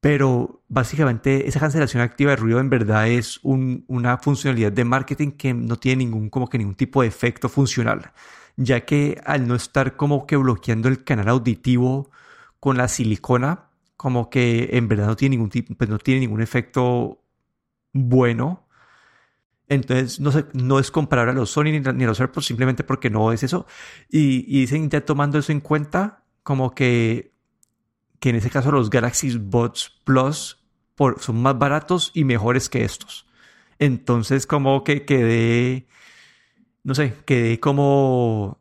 Pero 0.00 0.62
básicamente 0.68 1.46
esa 1.46 1.60
cancelación 1.60 2.02
activa 2.02 2.30
de 2.30 2.36
ruido 2.36 2.58
en 2.60 2.70
verdad 2.70 3.08
es 3.08 3.40
una 3.42 4.18
funcionalidad 4.18 4.72
de 4.72 4.84
marketing 4.84 5.32
que 5.32 5.52
no 5.52 5.76
tiene 5.76 6.04
ningún, 6.04 6.30
como 6.30 6.48
que 6.48 6.58
ningún 6.58 6.74
tipo 6.74 7.02
de 7.02 7.08
efecto 7.08 7.48
funcional. 7.48 8.12
Ya 8.56 8.84
que 8.86 9.20
al 9.26 9.46
no 9.46 9.54
estar 9.54 9.96
como 9.96 10.26
que 10.26 10.36
bloqueando 10.36 10.88
el 10.88 11.04
canal 11.04 11.28
auditivo 11.28 12.10
con 12.60 12.76
la 12.78 12.88
silicona, 12.88 13.70
como 13.96 14.30
que 14.30 14.70
en 14.72 14.88
verdad 14.88 15.06
no 15.08 15.16
tiene 15.16 15.36
ningún 15.36 15.50
tipo, 15.50 15.74
pues 15.74 15.90
no 15.90 15.98
tiene 15.98 16.20
ningún 16.20 16.40
efecto 16.40 17.22
bueno. 17.92 18.66
Entonces, 19.68 20.20
no, 20.20 20.32
no 20.54 20.78
es 20.78 20.90
comparable 20.90 21.32
a 21.32 21.34
los 21.34 21.50
Sony 21.50 21.64
ni, 21.64 22.04
a 22.04 22.06
los 22.06 22.18
AirPods 22.20 22.46
simplemente 22.46 22.82
porque 22.84 23.10
no 23.10 23.32
es 23.32 23.42
eso. 23.42 23.66
Y, 24.08 24.42
dicen 24.60 24.90
ya 24.90 25.04
tomando 25.04 25.38
eso 25.38 25.52
en 25.52 25.60
cuenta, 25.60 26.24
como 26.42 26.74
que, 26.74 27.29
que 28.20 28.28
en 28.30 28.36
ese 28.36 28.50
caso 28.50 28.70
los 28.70 28.90
Galaxy 28.90 29.36
Buds 29.38 30.00
Plus 30.04 30.62
por, 30.94 31.20
son 31.20 31.42
más 31.42 31.58
baratos 31.58 32.12
y 32.14 32.24
mejores 32.24 32.68
que 32.68 32.84
estos. 32.84 33.26
Entonces, 33.78 34.46
como 34.46 34.84
que 34.84 35.06
quedé, 35.06 35.88
no 36.84 36.94
sé, 36.94 37.16
quedé 37.24 37.58
como 37.58 38.60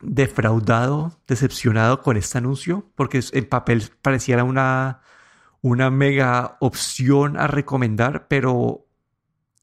defraudado, 0.00 1.18
decepcionado 1.26 2.00
con 2.00 2.16
este 2.16 2.38
anuncio, 2.38 2.90
porque 2.94 3.20
en 3.32 3.48
papel 3.48 3.90
pareciera 4.02 4.44
una, 4.44 5.00
una 5.60 5.90
mega 5.90 6.56
opción 6.60 7.36
a 7.36 7.48
recomendar, 7.48 8.28
pero 8.28 8.86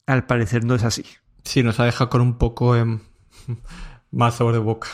al 0.05 0.25
parecer 0.25 0.65
no 0.65 0.75
es 0.75 0.83
así. 0.83 1.05
Sí, 1.43 1.63
nos 1.63 1.79
ha 1.79 1.85
dejado 1.85 2.09
con 2.09 2.21
un 2.21 2.37
poco 2.37 2.75
más 4.11 4.35
sabor 4.35 4.53
de 4.53 4.59
boca. 4.59 4.89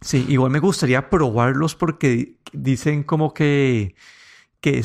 Sí, 0.00 0.24
igual 0.28 0.50
me 0.50 0.60
gustaría 0.60 1.10
probarlos 1.10 1.74
porque 1.74 2.38
dicen 2.52 3.02
como 3.02 3.34
que, 3.34 3.94
que 4.60 4.78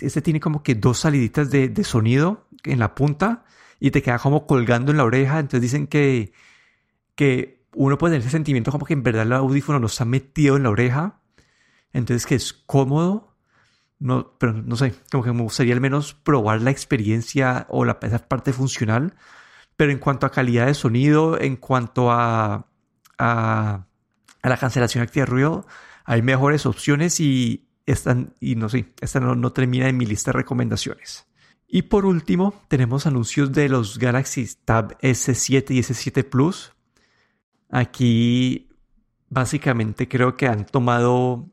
este 0.00 0.22
tiene 0.22 0.40
como 0.40 0.62
que 0.62 0.74
dos 0.74 0.98
saliditas 1.00 1.50
de, 1.50 1.68
de 1.68 1.84
sonido 1.84 2.48
en 2.64 2.80
la 2.80 2.94
punta 2.94 3.44
y 3.78 3.90
te 3.92 4.02
queda 4.02 4.18
como 4.18 4.46
colgando 4.46 4.90
en 4.90 4.98
la 4.98 5.04
oreja. 5.04 5.38
Entonces 5.38 5.62
dicen 5.62 5.86
que, 5.86 6.32
que 7.14 7.64
uno 7.74 7.98
puede 7.98 8.14
tener 8.14 8.22
ese 8.26 8.32
sentimiento 8.32 8.72
como 8.72 8.86
que 8.86 8.94
en 8.94 9.02
verdad 9.02 9.22
el 9.22 9.32
audífono 9.34 9.78
no 9.78 9.86
está 9.86 10.04
metido 10.04 10.56
en 10.56 10.64
la 10.64 10.70
oreja. 10.70 11.20
Entonces 11.92 12.26
que 12.26 12.34
es 12.36 12.52
cómodo. 12.52 13.34
No, 13.98 14.34
pero 14.38 14.52
no 14.52 14.76
sé, 14.76 14.94
como 15.10 15.24
que 15.24 15.32
me 15.32 15.42
gustaría 15.42 15.74
al 15.74 15.80
menos 15.80 16.12
probar 16.14 16.60
la 16.60 16.70
experiencia 16.70 17.66
o 17.70 17.84
la, 17.84 17.98
esa 18.02 18.28
parte 18.28 18.52
funcional. 18.52 19.14
Pero 19.76 19.92
en 19.92 19.98
cuanto 19.98 20.26
a 20.26 20.30
calidad 20.32 20.66
de 20.66 20.74
sonido, 20.74 21.40
en 21.40 21.56
cuanto 21.56 22.10
a, 22.10 22.68
a, 23.18 23.85
a 24.46 24.48
la 24.48 24.56
cancelación 24.56 25.02
activa 25.02 25.24
de 25.24 25.30
ruido, 25.30 25.66
hay 26.04 26.22
mejores 26.22 26.66
opciones 26.66 27.18
y 27.18 27.66
están, 27.84 28.34
y 28.38 28.54
no 28.54 28.68
sé, 28.68 28.94
esta 29.00 29.18
no, 29.18 29.34
no 29.34 29.52
termina 29.52 29.88
en 29.88 29.96
mi 29.96 30.06
lista 30.06 30.30
de 30.30 30.38
recomendaciones. 30.38 31.26
Y 31.66 31.82
por 31.82 32.06
último, 32.06 32.54
tenemos 32.68 33.08
anuncios 33.08 33.50
de 33.50 33.68
los 33.68 33.98
Galaxy 33.98 34.46
Tab 34.64 34.96
S7 35.00 35.74
y 35.74 35.80
S7 35.80 36.22
Plus. 36.28 36.72
Aquí 37.70 38.68
básicamente 39.28 40.06
creo 40.06 40.36
que 40.36 40.46
han 40.46 40.64
tomado 40.64 41.50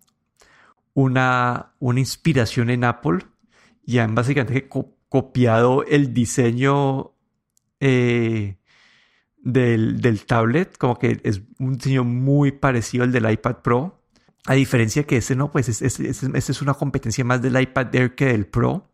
una, 0.94 1.74
una 1.80 2.00
inspiración 2.00 2.70
en 2.70 2.84
Apple 2.84 3.26
y 3.88 3.98
han 3.98 4.14
básicamente 4.14 4.70
copiado 5.10 5.84
el 5.84 6.14
diseño 6.14 7.16
eh, 7.80 8.58
del, 9.44 10.02
del, 10.02 10.26
tablet, 10.26 10.78
como 10.78 10.98
que 10.98 11.20
es 11.24 11.42
un 11.60 11.74
diseño 11.74 12.04
muy 12.04 12.52
parecido 12.52 13.04
al 13.04 13.12
del 13.12 13.30
iPad 13.30 13.58
Pro. 13.58 14.02
A 14.46 14.54
diferencia 14.54 15.04
que 15.04 15.18
ese 15.18 15.36
no, 15.36 15.52
pues 15.52 15.70
es, 15.70 15.82
es, 15.82 16.00
es 16.00 16.62
una 16.62 16.74
competencia 16.74 17.24
más 17.24 17.42
del 17.42 17.60
iPad 17.60 17.94
Air 17.94 18.16
que 18.16 18.28
del 18.28 18.46
Pro. 18.48 18.90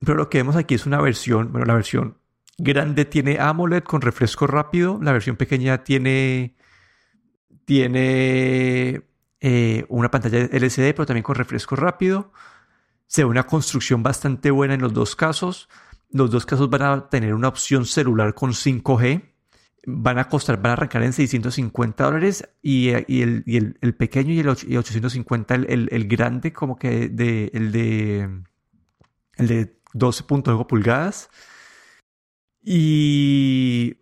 Pero 0.00 0.14
lo 0.14 0.30
que 0.30 0.38
vemos 0.38 0.56
aquí 0.56 0.74
es 0.74 0.86
una 0.86 1.00
versión, 1.00 1.50
bueno, 1.52 1.66
la 1.66 1.74
versión 1.74 2.18
grande 2.56 3.04
tiene 3.04 3.38
AMOLED 3.38 3.82
con 3.82 4.00
refresco 4.00 4.46
rápido, 4.46 4.98
la 5.02 5.12
versión 5.12 5.36
pequeña 5.36 5.84
tiene, 5.84 6.56
tiene 7.64 9.02
eh, 9.40 9.84
una 9.88 10.10
pantalla 10.10 10.38
LCD, 10.38 10.94
pero 10.94 11.06
también 11.06 11.24
con 11.24 11.34
refresco 11.34 11.76
rápido. 11.76 12.32
Se 13.06 13.24
ve 13.24 13.30
una 13.30 13.44
construcción 13.44 14.02
bastante 14.02 14.50
buena 14.50 14.74
en 14.74 14.82
los 14.82 14.92
dos 14.92 15.16
casos. 15.16 15.68
Los 16.10 16.30
dos 16.30 16.46
casos 16.46 16.70
van 16.70 16.82
a 16.82 17.08
tener 17.08 17.34
una 17.34 17.48
opción 17.48 17.84
celular 17.86 18.34
con 18.34 18.52
5G. 18.52 19.37
Van 19.86 20.18
a 20.18 20.28
costar, 20.28 20.60
van 20.60 20.70
a 20.70 20.72
arrancar 20.74 21.02
en 21.02 21.12
650 21.12 22.04
dólares 22.04 22.48
y, 22.62 22.88
y, 23.06 23.22
el, 23.22 23.42
y 23.46 23.56
el, 23.56 23.94
pequeño 23.94 24.32
y 24.32 24.40
el 24.40 24.48
850, 24.48 25.54
el, 25.54 25.88
el, 25.90 26.08
grande, 26.08 26.52
como 26.52 26.76
que 26.76 27.08
de, 27.08 27.50
el 27.54 27.72
de, 27.72 28.42
el 29.36 29.46
de 29.46 29.80
12.9 29.94 30.66
pulgadas. 30.66 31.30
Y 32.62 33.98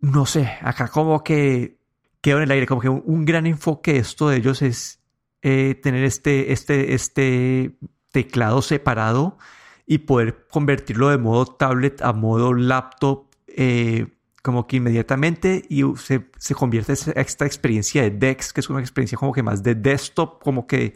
no 0.00 0.26
sé, 0.26 0.58
acá 0.60 0.88
como 0.88 1.22
que 1.24 1.78
quedó 2.20 2.38
en 2.38 2.44
el 2.44 2.50
aire, 2.50 2.66
como 2.66 2.80
que 2.80 2.88
un, 2.88 3.02
un 3.06 3.24
gran 3.24 3.46
enfoque 3.46 3.94
de 3.94 3.98
esto 4.00 4.28
de 4.28 4.36
ellos 4.36 4.62
es 4.62 4.98
eh, 5.42 5.76
tener 5.80 6.02
este, 6.04 6.52
este, 6.52 6.94
este 6.94 7.78
teclado 8.10 8.60
separado 8.60 9.38
y 9.86 9.98
poder 9.98 10.48
convertirlo 10.50 11.10
de 11.10 11.18
modo 11.18 11.46
tablet 11.46 12.02
a 12.02 12.12
modo 12.12 12.54
laptop, 12.54 13.28
eh, 13.46 14.17
como 14.42 14.66
que 14.66 14.76
inmediatamente 14.76 15.64
y 15.68 15.82
se, 15.96 16.30
se 16.38 16.54
convierte 16.54 16.92
en 16.92 17.12
esta 17.16 17.46
experiencia 17.46 18.02
de 18.02 18.10
DeX, 18.10 18.52
que 18.52 18.60
es 18.60 18.70
una 18.70 18.80
experiencia 18.80 19.18
como 19.18 19.32
que 19.32 19.42
más 19.42 19.62
de 19.62 19.74
desktop, 19.74 20.42
como 20.42 20.66
que 20.66 20.94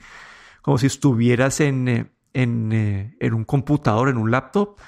como 0.62 0.78
si 0.78 0.87
estuvieras 0.87 1.61
en, 1.61 1.88
eh, 1.88 2.12
en, 2.33 2.72
eh, 2.72 3.16
en, 3.18 3.35
un 3.35 3.44
computador, 3.44 4.09
en 4.09 4.16
un 4.16 4.31
laptop. 4.31 4.78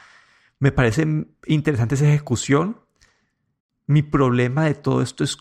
Me 0.60 0.72
parece 0.72 1.06
interesante 1.46 1.96
esa 1.96 2.08
ejecución. 2.08 2.80
Mi 3.86 4.02
problema 4.02 4.64
de 4.64 4.74
todo 4.74 5.02
esto 5.02 5.24
es 5.24 5.36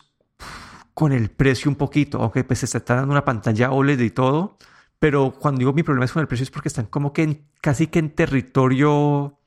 con 0.93 1.12
el 1.12 1.30
precio 1.30 1.69
un 1.69 1.76
poquito, 1.76 2.21
aunque 2.21 2.43
pues 2.43 2.60
se 2.60 2.65
está 2.65 2.95
dando 2.95 3.12
una 3.12 3.26
pantalla 3.26 3.71
OLED 3.71 3.99
y 3.99 4.10
todo, 4.10 4.58
pero 4.99 5.34
cuando 5.34 5.60
digo 5.60 5.73
mi 5.73 5.84
problema 5.84 6.06
es 6.06 6.12
con 6.12 6.21
el 6.21 6.28
precio 6.28 6.43
es 6.43 6.52
porque 6.52 6.67
están 6.67 6.86
como 6.86 7.13
que 7.13 7.23
en, 7.23 7.47
casi 7.62 7.88
que 7.88 7.99
en 7.99 8.12
territorio 8.12 9.39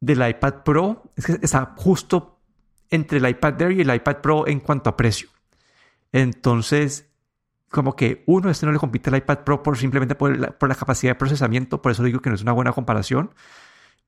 del 0.00 0.28
iPad 0.28 0.62
Pro, 0.64 1.02
es 1.16 1.26
que 1.26 1.38
está 1.42 1.74
justo 1.76 2.33
entre 2.94 3.18
el 3.18 3.28
iPad 3.28 3.60
Air 3.60 3.72
y 3.72 3.80
el 3.80 3.94
iPad 3.94 4.18
Pro 4.18 4.46
en 4.46 4.60
cuanto 4.60 4.90
a 4.90 4.96
precio. 4.96 5.28
Entonces, 6.12 7.10
como 7.68 7.96
que 7.96 8.22
uno, 8.26 8.50
este 8.50 8.66
no 8.66 8.72
le 8.72 8.78
compite 8.78 9.10
al 9.10 9.16
iPad 9.16 9.38
Pro 9.40 9.62
por 9.62 9.76
simplemente 9.76 10.14
por 10.14 10.38
la, 10.38 10.50
por 10.56 10.68
la, 10.68 10.76
capacidad 10.76 11.12
de 11.12 11.16
procesamiento, 11.16 11.82
por 11.82 11.92
eso 11.92 12.04
digo 12.04 12.20
que 12.20 12.30
no 12.30 12.36
es 12.36 12.42
una 12.42 12.52
buena 12.52 12.72
comparación, 12.72 13.34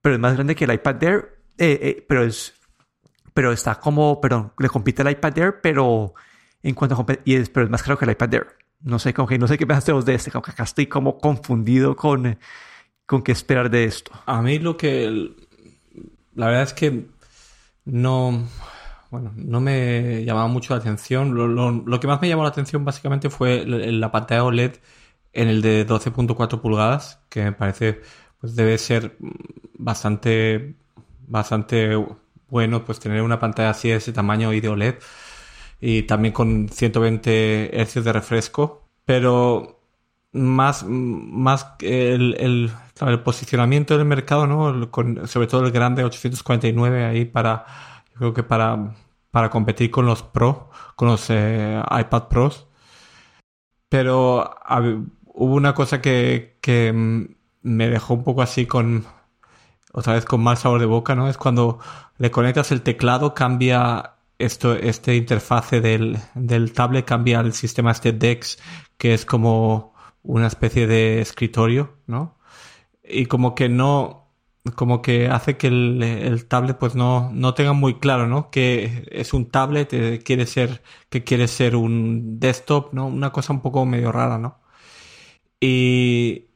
pero 0.01 0.15
es 0.15 0.21
más 0.21 0.35
grande 0.35 0.55
que 0.55 0.65
el 0.65 0.73
iPad 0.73 1.03
Air, 1.03 1.39
eh, 1.59 1.79
eh, 1.83 2.07
pero 2.09 2.23
es, 2.23 2.55
pero 3.35 3.53
está 3.53 3.75
como, 3.81 4.21
perdón, 4.21 4.53
le 4.59 4.69
compite 4.69 5.03
al 5.03 5.11
iPad 5.11 5.39
Air, 5.39 5.61
pero 5.61 6.15
en 6.63 6.75
cuanto 6.75 6.95
a, 6.95 7.07
y 7.25 7.35
es, 7.35 7.51
pero 7.51 7.65
es 7.65 7.71
más 7.71 7.83
caro 7.83 7.99
que 7.99 8.05
el 8.05 8.13
iPad 8.13 8.35
Air. 8.35 8.47
No 8.83 8.99
sé, 8.99 9.13
como 9.13 9.27
que 9.27 9.39
no 9.39 9.49
sé 9.49 9.59
qué 9.59 9.67
pensaste 9.67 9.91
vos 9.91 10.05
de 10.05 10.15
este, 10.15 10.31
como 10.31 10.43
que 10.43 10.53
acá 10.53 10.63
estoy 10.63 10.87
como 10.87 11.19
confundido 11.19 11.97
con, 11.97 12.39
con 13.05 13.23
qué 13.23 13.33
esperar 13.33 13.69
de 13.69 13.85
esto. 13.85 14.13
A 14.27 14.43
mí 14.43 14.61
lo 14.61 14.77
que, 14.77 15.35
la 16.35 16.47
verdad 16.47 16.63
es 16.63 16.73
que 16.75 17.07
no, 17.87 18.47
bueno, 19.11 19.33
no 19.37 19.61
me 19.61 20.25
llamaba 20.25 20.49
mucho 20.49 20.75
la 20.75 20.81
atención. 20.81 21.35
Lo, 21.35 21.47
lo, 21.49 22.01
que 22.01 22.07
más 22.07 22.21
me 22.21 22.29
llamó 22.29 22.43
la 22.43 22.51
atención 22.51 22.85
básicamente 22.85 23.31
fue 23.31 23.65
la 23.67 24.11
pantalla 24.11 24.45
OLED 24.45 24.77
en 25.33 25.49
el 25.49 25.63
de 25.63 25.87
12.4 25.87 26.61
pulgadas, 26.61 27.21
que 27.29 27.45
me 27.45 27.53
parece 27.53 28.01
pues 28.41 28.57
debe 28.57 28.79
ser 28.79 29.17
bastante 29.79 30.77
bastante 31.29 31.97
bueno 32.49 32.85
pues 32.85 33.01
tener 33.01 33.23
una 33.23 33.39
pantalla 33.39 33.71
así 33.71 33.89
de 33.89 33.97
ese 33.97 34.13
tamaño 34.13 34.53
y 34.53 34.61
de 34.61 34.69
OLED 34.69 34.95
y 35.81 36.03
también 36.05 36.33
con 36.33 36.69
120 36.69 37.71
Hz 37.85 38.05
de 38.05 38.13
refresco, 38.13 38.89
pero 39.05 39.81
más, 40.33 40.85
más 40.87 41.67
el 41.81 42.71
posicionamiento 43.25 43.97
del 43.97 44.07
mercado, 44.07 44.47
¿no? 44.47 44.91
Con, 44.91 45.27
sobre 45.29 45.47
todo 45.47 45.65
el 45.67 45.73
grande 45.73 46.05
849 46.05 47.05
ahí 47.05 47.25
para 47.25 47.67
creo 48.19 48.35
que 48.35 48.43
para, 48.43 48.95
para 49.31 49.51
competir 49.51 49.91
con 49.91 50.07
los 50.07 50.23
Pro, 50.23 50.71
con 50.97 51.09
los 51.09 51.31
eh, 51.31 51.83
iPad 51.91 52.29
Pros. 52.29 52.67
Pero 53.89 54.51
hubo 55.25 55.55
una 55.55 55.75
cosa 55.75 56.01
que, 56.01 56.59
que 56.61 56.93
me 57.63 57.89
dejó 57.89 58.15
un 58.15 58.25
poco 58.25 58.43
así 58.43 58.67
con, 58.67 59.05
otra 59.93 60.15
vez 60.15 60.25
con 60.25 60.43
mal 60.43 60.57
sabor 60.57 60.81
de 60.81 60.87
boca, 60.87 61.15
¿no? 61.15 61.29
Es 61.29 61.39
cuando 61.39 61.79
le 62.19 62.31
conectas 62.31 62.73
el 62.73 62.83
teclado, 62.83 63.35
cambia 63.35 64.17
esto, 64.39 64.75
este 64.75 65.17
interfase 65.17 65.81
del, 65.81 66.19
del 66.35 66.73
tablet, 66.73 67.05
cambia 67.05 67.41
el 67.41 67.53
sistema 67.53 67.93
este 67.93 68.13
DeX, 68.13 68.59
que 68.99 69.15
es 69.15 69.25
como 69.25 69.95
una 70.23 70.49
especie 70.49 70.87
de 70.87 71.21
escritorio, 71.21 71.97
¿no? 72.07 72.39
Y 73.05 73.27
como 73.27 73.55
que 73.55 73.69
no, 73.69 74.26
como 74.75 75.03
que 75.03 75.29
hace 75.29 75.57
que 75.57 75.69
el, 75.69 76.03
el, 76.03 76.47
tablet 76.47 76.79
pues 76.79 76.95
no, 76.95 77.31
no 77.33 77.55
tenga 77.55 77.73
muy 77.73 77.99
claro, 77.99 78.27
¿no? 78.27 78.51
Que 78.51 79.07
es 79.11 79.33
un 79.35 79.51
tablet, 79.51 79.93
eh, 79.93 80.21
quiere 80.25 80.47
ser, 80.47 80.83
que 81.09 81.25
quiere 81.25 81.49
ser 81.49 81.77
un 81.77 82.39
desktop, 82.41 82.93
¿no? 82.95 83.07
Una 83.07 83.33
cosa 83.33 83.53
un 83.53 83.61
poco 83.61 83.85
medio 83.87 84.13
rara, 84.13 84.39
¿no? 84.39 84.61
Y, 85.61 86.51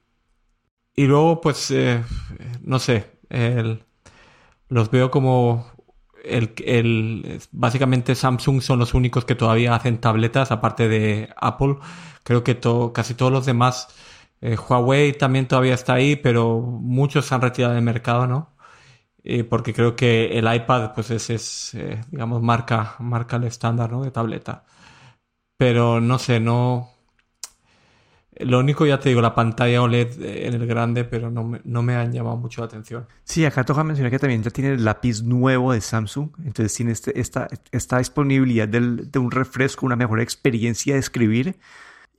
y 0.95 1.07
luego 1.07 1.41
pues, 1.41 1.71
eh, 1.71 2.05
no 2.63 2.79
sé, 2.79 3.19
el, 3.31 3.85
los 4.69 4.91
veo 4.91 5.11
como 5.11 5.67
el, 6.25 6.53
el, 6.65 7.41
básicamente 7.53 8.15
Samsung 8.15 8.63
son 8.63 8.79
los 8.79 8.95
únicos 8.95 9.25
que 9.25 9.35
todavía 9.35 9.75
hacen 9.75 10.01
tabletas, 10.01 10.51
aparte 10.53 10.89
de 10.89 11.31
Apple. 11.37 11.77
Creo 12.25 12.45
que 12.45 12.55
to, 12.55 12.93
casi 12.93 13.15
todos 13.15 13.33
los 13.33 13.47
demás 13.47 13.89
eh, 14.41 14.57
Huawei 14.57 15.13
también 15.13 15.47
todavía 15.47 15.75
está 15.75 15.95
ahí, 15.95 16.17
pero 16.17 16.61
muchos 16.61 17.27
se 17.27 17.35
han 17.35 17.43
retirado 17.43 17.75
del 17.75 17.83
mercado, 17.85 18.27
¿no? 18.27 18.57
Eh, 19.23 19.45
porque 19.45 19.75
creo 19.75 19.97
que 19.97 20.39
el 20.39 20.53
iPad, 20.53 20.93
pues 20.95 21.11
es, 21.11 21.29
es 21.31 21.75
eh, 21.75 22.01
digamos, 22.11 22.41
marca, 22.43 22.97
marca 23.01 23.37
el 23.37 23.45
estándar, 23.45 23.93
¿no? 23.93 24.03
De 24.03 24.11
tableta. 24.11 24.65
Pero 25.59 26.01
no 26.01 26.19
sé, 26.19 26.41
no... 26.41 26.89
Lo 28.39 28.61
único, 28.61 28.87
ya 28.87 28.99
te 28.99 29.11
digo, 29.11 29.21
la 29.21 29.35
pantalla 29.35 29.83
OLED 29.83 30.23
en 30.23 30.55
el 30.55 30.67
grande, 30.67 31.05
pero 31.05 31.31
no 31.31 31.45
me, 31.45 31.61
no 31.65 31.83
me 31.83 31.95
han 31.97 32.11
llamado 32.11 32.39
mucho 32.39 32.63
la 32.63 32.69
atención. 32.69 33.07
Sí, 33.25 33.45
acá 33.45 33.65
toca 33.65 33.85
mencionar 33.85 34.11
que 34.11 34.19
también 34.19 34.43
ya 34.43 34.51
tiene 34.51 34.71
el 34.71 34.85
lápiz 34.85 35.23
nuevo 35.23 35.75
de 35.75 35.83
Samsung, 35.83 36.31
entonces 36.39 36.73
tiene 36.73 36.93
este, 36.93 37.21
esta, 37.21 37.49
esta 37.71 37.99
disponibilidad 37.99 38.67
del, 38.67 39.11
de 39.11 39.19
un 39.19 39.31
refresco, 39.31 39.85
una 39.85 39.97
mejor 39.97 40.21
experiencia 40.21 40.95
de 40.95 41.01
escribir. 41.01 41.59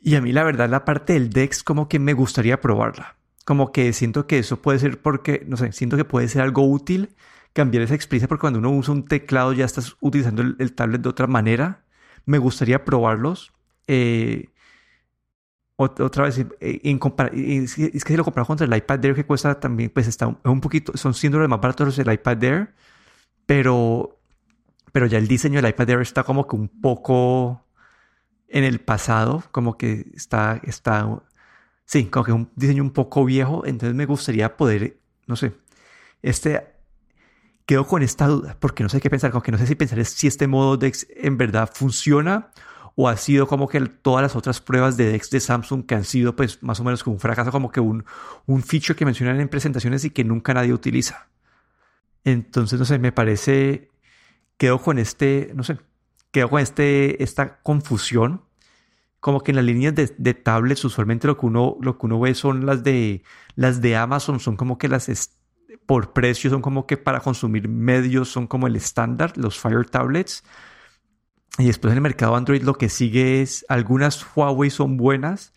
Y 0.02 0.16
a 0.16 0.22
mí 0.22 0.32
la 0.32 0.44
verdad 0.44 0.70
la 0.70 0.84
parte 0.84 1.14
del 1.14 1.30
DeX 1.30 1.64
como 1.64 1.88
que 1.88 2.00
me 2.00 2.14
gustaría 2.14 2.60
probarla. 2.60 3.18
Como 3.46 3.72
que 3.72 3.94
siento 3.94 4.28
que 4.28 4.40
eso 4.40 4.62
puede 4.62 4.80
ser 4.80 5.02
porque, 5.02 5.46
no 5.48 5.58
sé, 5.58 5.72
siento 5.72 5.98
que 5.98 6.06
puede 6.06 6.28
ser 6.28 6.42
algo 6.42 6.68
útil 6.68 7.16
cambiar 7.54 7.84
esa 7.84 7.96
experiencia 7.96 8.28
porque 8.28 8.42
cuando 8.42 8.60
uno 8.60 8.72
usa 8.72 8.94
un 8.94 9.06
teclado 9.06 9.54
ya 9.54 9.66
estás 9.66 9.98
utilizando 10.00 10.42
el, 10.42 10.74
tablet 10.74 11.02
de 11.02 11.10
otra 11.10 11.28
manera. 11.28 11.84
Me 12.26 12.38
gustaría 12.38 12.86
probarlos. 12.86 13.52
Eh, 13.88 14.50
otra 15.76 16.26
vez, 16.26 16.38
eh, 16.38 16.48
en 16.84 17.00
es 17.34 17.76
que 17.76 18.14
si 18.14 18.18
lo 18.18 18.24
comparamos 18.24 18.48
contra 18.48 18.68
el 18.68 18.76
iPad 18.76 19.04
Air 19.04 19.16
que 19.16 19.26
cuesta 19.26 19.60
también, 19.60 19.90
pues 19.90 20.08
está 20.08 20.28
un, 20.28 20.62
poquito, 20.62 20.96
son 20.96 21.14
100 21.16 21.32
dólares 21.32 21.50
más 21.50 21.60
baratos 21.60 21.98
el 21.98 22.12
iPad 22.12 22.44
Air, 22.44 22.74
pero, 23.48 24.20
pero 24.92 25.08
ya 25.08 25.18
el 25.18 25.28
diseño 25.28 25.60
del 25.60 25.72
iPad 25.72 25.90
Air 25.90 26.02
está 26.02 26.24
como 26.24 26.48
que 26.48 26.56
un 26.56 26.68
poco 26.68 27.66
en 28.52 28.64
el 28.64 28.80
pasado, 28.82 29.44
como 29.52 29.78
que 29.78 30.08
está, 30.14 30.60
está, 30.64 31.24
sí, 31.86 32.06
como 32.06 32.26
que 32.26 32.32
un 32.34 32.52
diseño 32.56 32.84
un 32.84 32.92
poco 32.92 33.26
viejo, 33.26 33.66
entonces 33.66 33.96
me 33.96 34.06
gustaría 34.06 34.58
poder, 34.58 34.98
no 35.26 35.36
sé, 35.36 35.54
este, 36.22 36.68
quedo 37.66 37.88
con 37.88 38.04
esta 38.04 38.28
duda, 38.28 38.58
porque 38.60 38.84
no 38.84 38.90
sé 38.90 39.00
qué 39.00 39.10
pensar, 39.10 39.32
como 39.32 39.42
que 39.42 39.52
no 39.52 39.58
sé 39.58 39.68
si 39.68 39.76
pensar 39.76 40.04
si 40.06 40.28
este 40.28 40.48
modo 40.48 40.78
DeX 40.78 41.08
en 41.16 41.38
verdad 41.38 41.70
funciona 41.74 42.52
o 42.96 43.08
ha 43.08 43.16
sido 43.16 43.48
como 43.48 43.70
que 43.70 43.80
todas 43.80 44.22
las 44.22 44.36
otras 44.36 44.60
pruebas 44.60 44.98
de 44.98 45.12
DeX 45.12 45.30
de 45.30 45.40
Samsung 45.40 45.86
que 45.86 45.96
han 45.96 46.04
sido 46.04 46.36
pues 46.36 46.62
más 46.62 46.80
o 46.82 46.84
menos 46.84 47.04
como 47.04 47.16
un 47.16 47.20
fracaso, 47.22 47.52
como 47.52 47.72
que 47.72 47.80
un, 47.80 48.04
un 48.46 48.64
feature 48.64 48.96
que 48.96 49.06
mencionan 49.06 49.40
en 49.40 49.48
presentaciones 49.48 50.04
y 50.04 50.10
que 50.10 50.26
nunca 50.26 50.54
nadie 50.54 50.74
utiliza. 50.74 51.30
Entonces, 52.26 52.78
no 52.78 52.86
sé, 52.86 53.00
me 53.00 53.12
parece, 53.14 53.90
quedo 54.58 54.80
con 54.80 55.00
este, 55.00 55.52
no 55.56 55.64
sé, 55.64 55.78
quedo 56.32 56.50
con 56.50 56.62
este, 56.62 57.24
esta 57.24 57.62
confusión. 57.62 58.44
Como 59.20 59.42
que 59.42 59.52
en 59.52 59.58
las 59.58 59.66
líneas 59.66 59.94
de, 59.94 60.14
de 60.18 60.34
tablets 60.34 60.84
usualmente 60.84 61.28
lo 61.28 61.38
que, 61.38 61.46
uno, 61.46 61.78
lo 61.82 61.98
que 61.98 62.06
uno 62.08 62.20
ve 62.20 62.34
son 62.34 62.66
las 62.66 62.84
de, 62.84 63.24
las 63.56 63.80
de 63.82 63.96
Amazon, 63.96 64.40
son 64.40 64.58
como 64.58 64.80
que 64.80 64.88
las 64.88 65.08
por 65.86 66.14
precio, 66.14 66.50
son 66.50 66.62
como 66.62 66.88
que 66.88 66.98
para 66.98 67.20
consumir 67.20 67.68
medios, 67.68 68.30
son 68.30 68.48
como 68.48 68.68
el 68.68 68.76
estándar, 68.76 69.38
los 69.38 69.60
Fire 69.60 69.86
tablets. 69.86 70.44
Y 71.58 71.66
después 71.68 71.92
en 71.92 71.98
el 71.98 72.02
mercado 72.02 72.36
Android 72.36 72.64
lo 72.64 72.76
que 72.76 72.90
sigue 72.90 73.42
es, 73.42 73.66
algunas 73.68 74.26
Huawei 74.36 74.70
son 74.70 74.98
buenas, 74.98 75.54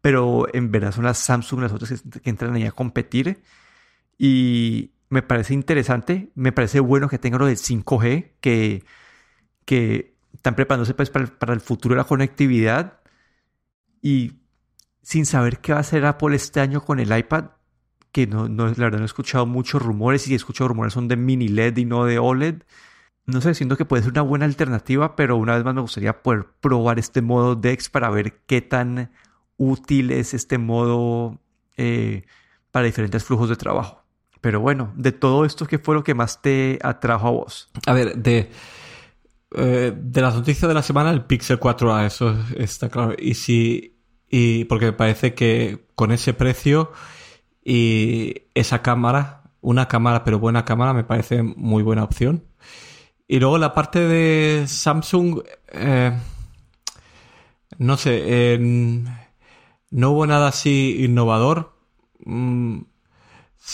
pero 0.00 0.46
en 0.52 0.70
verdad 0.70 0.92
son 0.92 1.04
las 1.04 1.18
Samsung 1.18 1.60
las 1.62 1.72
otras 1.72 2.02
que, 2.22 2.30
entran 2.30 2.54
ahí 2.54 2.64
a 2.64 2.72
competir. 2.72 3.42
Y 4.18 4.92
me 5.08 5.22
parece 5.22 5.54
interesante, 5.54 6.30
me 6.34 6.52
parece 6.52 6.80
bueno 6.80 7.08
que 7.08 7.18
tengan 7.18 7.40
lo 7.40 7.46
del 7.46 7.56
5G, 7.56 8.32
que, 8.40 8.84
que 9.64 10.17
están 10.34 10.54
preparándose 10.54 10.94
pues, 10.94 11.10
para, 11.10 11.52
el 11.52 11.60
futuro 11.60 11.94
de 11.94 11.98
la 11.98 12.04
conectividad. 12.04 13.00
Y 14.02 14.34
sin 15.02 15.26
saber 15.26 15.58
qué 15.58 15.72
va 15.72 15.78
a 15.78 15.80
hacer 15.80 16.04
Apple 16.04 16.36
este 16.36 16.60
año 16.60 16.84
con 16.84 17.00
el 17.00 17.16
iPad, 17.16 17.46
que 18.12 18.26
no, 18.26 18.48
no, 18.48 18.66
la 18.66 18.74
verdad 18.74 18.98
no 18.98 19.04
he 19.04 19.06
escuchado 19.06 19.46
muchos 19.46 19.82
rumores, 19.82 20.28
y 20.28 20.32
he 20.32 20.36
escuchado 20.36 20.68
rumores 20.68 20.92
son 20.92 21.08
de 21.08 21.16
mini 21.16 21.48
LED 21.48 21.76
y 21.78 21.84
no 21.84 22.04
de 22.04 22.18
OLED 22.18 22.62
no 23.28 23.42
sé, 23.42 23.54
siento 23.54 23.76
que 23.76 23.84
puede 23.84 24.02
ser 24.02 24.12
una 24.12 24.22
buena 24.22 24.46
alternativa, 24.46 25.14
pero 25.14 25.36
una 25.36 25.54
vez 25.54 25.62
más 25.62 25.74
me 25.74 25.82
gustaría 25.82 26.22
poder 26.22 26.46
probar 26.60 26.98
este 26.98 27.20
modo 27.20 27.56
DEX 27.56 27.90
para 27.90 28.08
ver 28.08 28.40
qué 28.46 28.62
tan 28.62 29.12
útil 29.58 30.12
es 30.12 30.32
este 30.32 30.56
modo 30.56 31.38
eh, 31.76 32.24
para 32.70 32.86
diferentes 32.86 33.22
flujos 33.24 33.50
de 33.50 33.56
trabajo. 33.56 34.02
Pero 34.40 34.60
bueno, 34.60 34.94
de 34.96 35.12
todo 35.12 35.44
esto, 35.44 35.66
¿qué 35.66 35.78
fue 35.78 35.94
lo 35.94 36.04
que 36.04 36.14
más 36.14 36.40
te 36.40 36.78
atrajo 36.82 37.28
a 37.28 37.30
vos? 37.30 37.70
A 37.84 37.92
ver, 37.92 38.16
de, 38.16 38.50
eh, 39.54 39.92
de 39.96 40.20
las 40.20 40.34
noticias 40.34 40.68
de 40.68 40.74
la 40.74 40.82
semana, 40.82 41.10
el 41.10 41.24
Pixel 41.24 41.58
4A, 41.58 42.06
eso 42.06 42.36
está 42.56 42.88
claro. 42.88 43.14
Y 43.18 43.34
si, 43.34 43.98
y 44.28 44.64
porque 44.64 44.92
parece 44.92 45.34
que 45.34 45.86
con 45.94 46.12
ese 46.12 46.34
precio 46.34 46.92
y 47.64 48.42
esa 48.54 48.82
cámara, 48.82 49.42
una 49.60 49.88
cámara, 49.88 50.24
pero 50.24 50.38
buena 50.38 50.64
cámara, 50.64 50.92
me 50.92 51.04
parece 51.04 51.42
muy 51.42 51.82
buena 51.82 52.04
opción. 52.04 52.44
Y 53.26 53.40
luego 53.40 53.58
la 53.58 53.74
parte 53.74 54.00
de 54.00 54.66
Samsung, 54.66 55.42
eh, 55.72 56.12
no 57.78 57.96
sé, 57.96 58.58
no 59.90 60.10
hubo 60.10 60.26
nada 60.26 60.48
así 60.48 61.04
innovador. 61.04 61.74
Mm, 62.24 62.80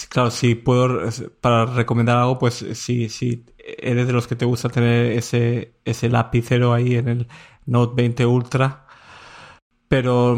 claro, 0.08 0.30
si 0.30 0.54
puedo, 0.54 1.08
para 1.40 1.66
recomendar 1.66 2.18
algo, 2.18 2.38
pues 2.38 2.64
si, 2.74 3.08
si 3.08 3.44
eres 3.64 4.07
de 4.07 4.12
los 4.12 4.27
que 4.27 4.37
te 4.37 4.44
gusta 4.44 4.68
tener 4.68 5.12
ese, 5.12 5.74
ese 5.85 6.09
lapicero 6.09 6.72
ahí 6.72 6.96
en 6.96 7.09
el 7.09 7.29
Note 7.66 7.94
20 7.96 8.27
Ultra. 8.27 8.87
Pero, 9.88 10.37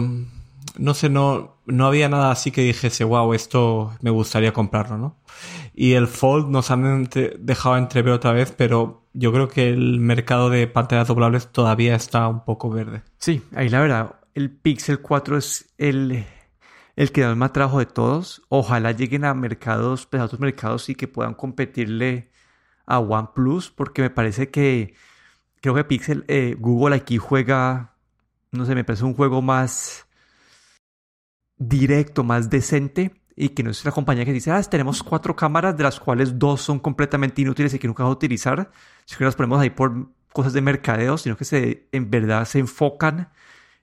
no 0.79 0.95
sé, 0.95 1.09
no, 1.09 1.57
no 1.67 1.87
había 1.87 2.09
nada 2.09 2.31
así 2.31 2.51
que 2.51 2.62
dijese, 2.62 3.05
wow, 3.05 3.33
esto 3.35 3.95
me 4.01 4.11
gustaría 4.11 4.53
comprarlo, 4.53 4.99
¿no? 4.99 5.17
Y 5.75 5.95
el 5.95 6.07
Fold 6.07 6.49
nos 6.49 6.71
han 6.71 7.09
dejado 7.39 7.77
entrever 7.77 8.12
otra 8.12 8.33
vez, 8.33 8.53
pero 8.57 9.07
yo 9.12 9.33
creo 9.33 9.49
que 9.49 9.69
el 9.71 10.01
mercado 10.01 10.51
de 10.51 10.67
pantallas 10.67 11.09
doblables 11.09 11.49
todavía 11.49 11.95
está 11.95 12.29
un 12.29 12.45
poco 12.45 12.71
verde. 12.71 13.03
Sí, 13.19 13.43
ahí 13.55 13.69
la 13.69 13.81
verdad, 13.81 14.17
el 14.35 14.51
Pixel 14.51 15.01
4 15.01 15.39
es 15.39 15.75
el, 15.79 16.25
el 16.97 17.12
que 17.12 17.27
más 17.35 17.53
trabajo 17.53 17.79
de 17.79 17.87
todos. 17.87 18.43
Ojalá 18.49 18.93
lleguen 18.93 19.25
a 19.25 19.35
mercados, 19.35 20.07
pues 20.07 20.21
a 20.21 20.27
otros 20.27 20.41
mercados 20.41 20.89
y 20.89 20.95
que 20.95 21.09
puedan 21.09 21.35
competirle 21.35 22.31
a 22.87 22.99
OnePlus, 23.01 23.70
porque 23.70 24.03
me 24.03 24.11
parece 24.11 24.51
que 24.51 24.94
creo 25.61 25.75
que 25.75 25.85
Pixel, 25.85 26.25
eh, 26.29 26.57
Google 26.59 26.96
aquí 26.96 27.18
juega, 27.18 27.96
no 28.53 28.64
sé, 28.64 28.75
me 28.75 28.85
parece 28.85 29.05
un 29.05 29.14
juego 29.14 29.42
más 29.42 30.07
directo, 31.59 32.22
más 32.25 32.51
decente 32.51 33.22
y 33.35 33.51
que 33.51 33.62
no 33.62 33.70
es 33.70 33.85
una 33.85 33.92
compañía 33.92 34.25
que 34.25 34.33
dice, 34.33 34.51
ah, 34.51 34.62
tenemos 34.62 35.03
cuatro 35.03 35.37
cámaras 35.37 35.77
de 35.77 35.83
las 35.83 36.01
cuales 36.01 36.38
dos 36.38 36.62
son 36.62 36.79
completamente 36.79 37.42
inútiles 37.42 37.75
y 37.75 37.79
que 37.79 37.87
nunca 37.87 38.03
vas 38.03 38.11
a 38.11 38.14
utilizar, 38.14 38.70
sino 39.05 39.18
que 39.18 39.25
las 39.25 39.37
ponemos 39.37 39.61
ahí 39.61 39.70
por 39.70 40.09
cosas 40.33 40.53
de 40.53 40.62
mercadeo, 40.62 41.18
sino 41.18 41.37
que 41.37 41.44
se, 41.44 41.88
en 41.92 42.11
verdad 42.11 42.44
se 42.46 42.59
enfocan 42.59 43.31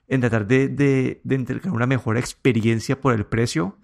en 0.08 0.20
tratar 0.20 0.46
de, 0.46 0.68
de, 0.68 1.20
de 1.22 1.34
entregar 1.34 1.72
una 1.72 1.86
mejor 1.86 2.16
experiencia 2.16 3.00
por 3.00 3.14
el 3.14 3.26
precio. 3.26 3.78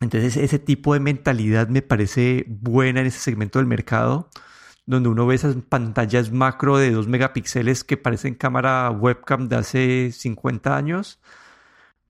Entonces 0.00 0.36
ese 0.36 0.58
tipo 0.58 0.94
de 0.94 1.00
mentalidad 1.00 1.68
me 1.68 1.82
parece 1.82 2.44
buena 2.48 3.00
en 3.00 3.06
ese 3.06 3.18
segmento 3.18 3.58
del 3.58 3.66
mercado, 3.66 4.30
donde 4.86 5.08
uno 5.08 5.26
ve 5.26 5.34
esas 5.34 5.56
pantallas 5.68 6.32
macro 6.32 6.78
de 6.78 6.90
2 6.92 7.08
megapíxeles 7.08 7.84
que 7.84 7.96
parecen 7.96 8.34
cámara 8.34 8.90
webcam 8.90 9.48
de 9.48 9.56
hace 9.56 10.12
50 10.12 10.76
años, 10.76 11.20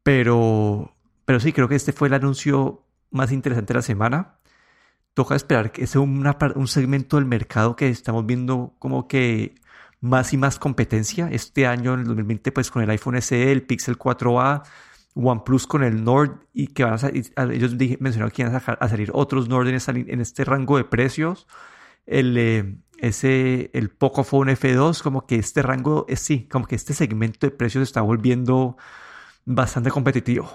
pero 0.02 0.94
pero 1.28 1.40
sí, 1.40 1.52
creo 1.52 1.68
que 1.68 1.74
este 1.74 1.92
fue 1.92 2.08
el 2.08 2.14
anuncio 2.14 2.84
más 3.10 3.32
interesante 3.32 3.74
de 3.74 3.78
la 3.80 3.82
semana. 3.82 4.38
Toca 5.12 5.36
esperar 5.36 5.72
que 5.72 5.86
sea 5.86 6.00
un 6.00 6.68
segmento 6.68 7.16
del 7.16 7.26
mercado 7.26 7.76
que 7.76 7.90
estamos 7.90 8.24
viendo 8.24 8.74
como 8.78 9.06
que 9.08 9.54
más 10.00 10.32
y 10.32 10.38
más 10.38 10.58
competencia. 10.58 11.28
Este 11.30 11.66
año, 11.66 11.92
en 11.92 12.00
el 12.00 12.06
2020, 12.06 12.50
pues 12.50 12.70
con 12.70 12.82
el 12.82 12.88
iPhone 12.88 13.20
SE, 13.20 13.52
el 13.52 13.62
Pixel 13.62 13.98
4a, 13.98 14.62
OnePlus 15.18 15.66
con 15.66 15.82
el 15.82 16.04
Nord 16.04 16.46
y 16.52 16.68
que 16.68 16.84
van 16.84 16.94
a 16.94 16.98
salir, 16.98 17.32
ellos 17.52 17.74
mencionaron 17.98 18.30
que 18.30 18.42
iban 18.42 18.54
a, 18.54 18.88
salir 18.88 19.10
otros 19.12 19.48
Nord 19.48 19.68
en, 19.68 20.20
este 20.20 20.44
rango 20.44 20.76
de 20.76 20.84
precios. 20.84 21.46
El, 22.06 22.38
eh, 22.38 22.78
ese, 22.98 23.70
el 23.74 23.90
Pocophone 23.90 24.56
F2, 24.56 25.02
como 25.02 25.26
que 25.26 25.36
este 25.36 25.62
rango, 25.62 26.06
es 26.08 26.20
sí, 26.20 26.48
como 26.50 26.66
que 26.66 26.76
este 26.76 26.94
segmento 26.94 27.46
de 27.46 27.50
precios 27.50 27.82
está 27.82 28.00
volviendo 28.00 28.76
bastante 29.44 29.90
competitivo. 29.90 30.50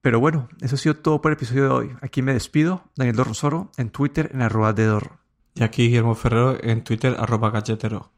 Pero 0.00 0.20
bueno, 0.20 0.48
eso 0.60 0.76
ha 0.76 0.78
sido 0.78 0.96
todo 0.96 1.20
por 1.20 1.32
el 1.32 1.36
episodio 1.36 1.64
de 1.64 1.70
hoy. 1.70 1.96
Aquí 2.00 2.22
me 2.22 2.32
despido, 2.32 2.84
Daniel 2.96 3.16
Dorrosoro, 3.16 3.72
en 3.76 3.90
Twitter 3.90 4.30
en 4.32 4.42
arroba 4.42 4.72
de 4.72 4.86
Dorro. 4.86 5.18
Y 5.54 5.64
aquí 5.64 5.88
Guillermo 5.88 6.14
Ferrero 6.14 6.56
en 6.62 6.84
Twitter 6.84 7.16
arroba 7.18 7.50
galletero. 7.50 8.12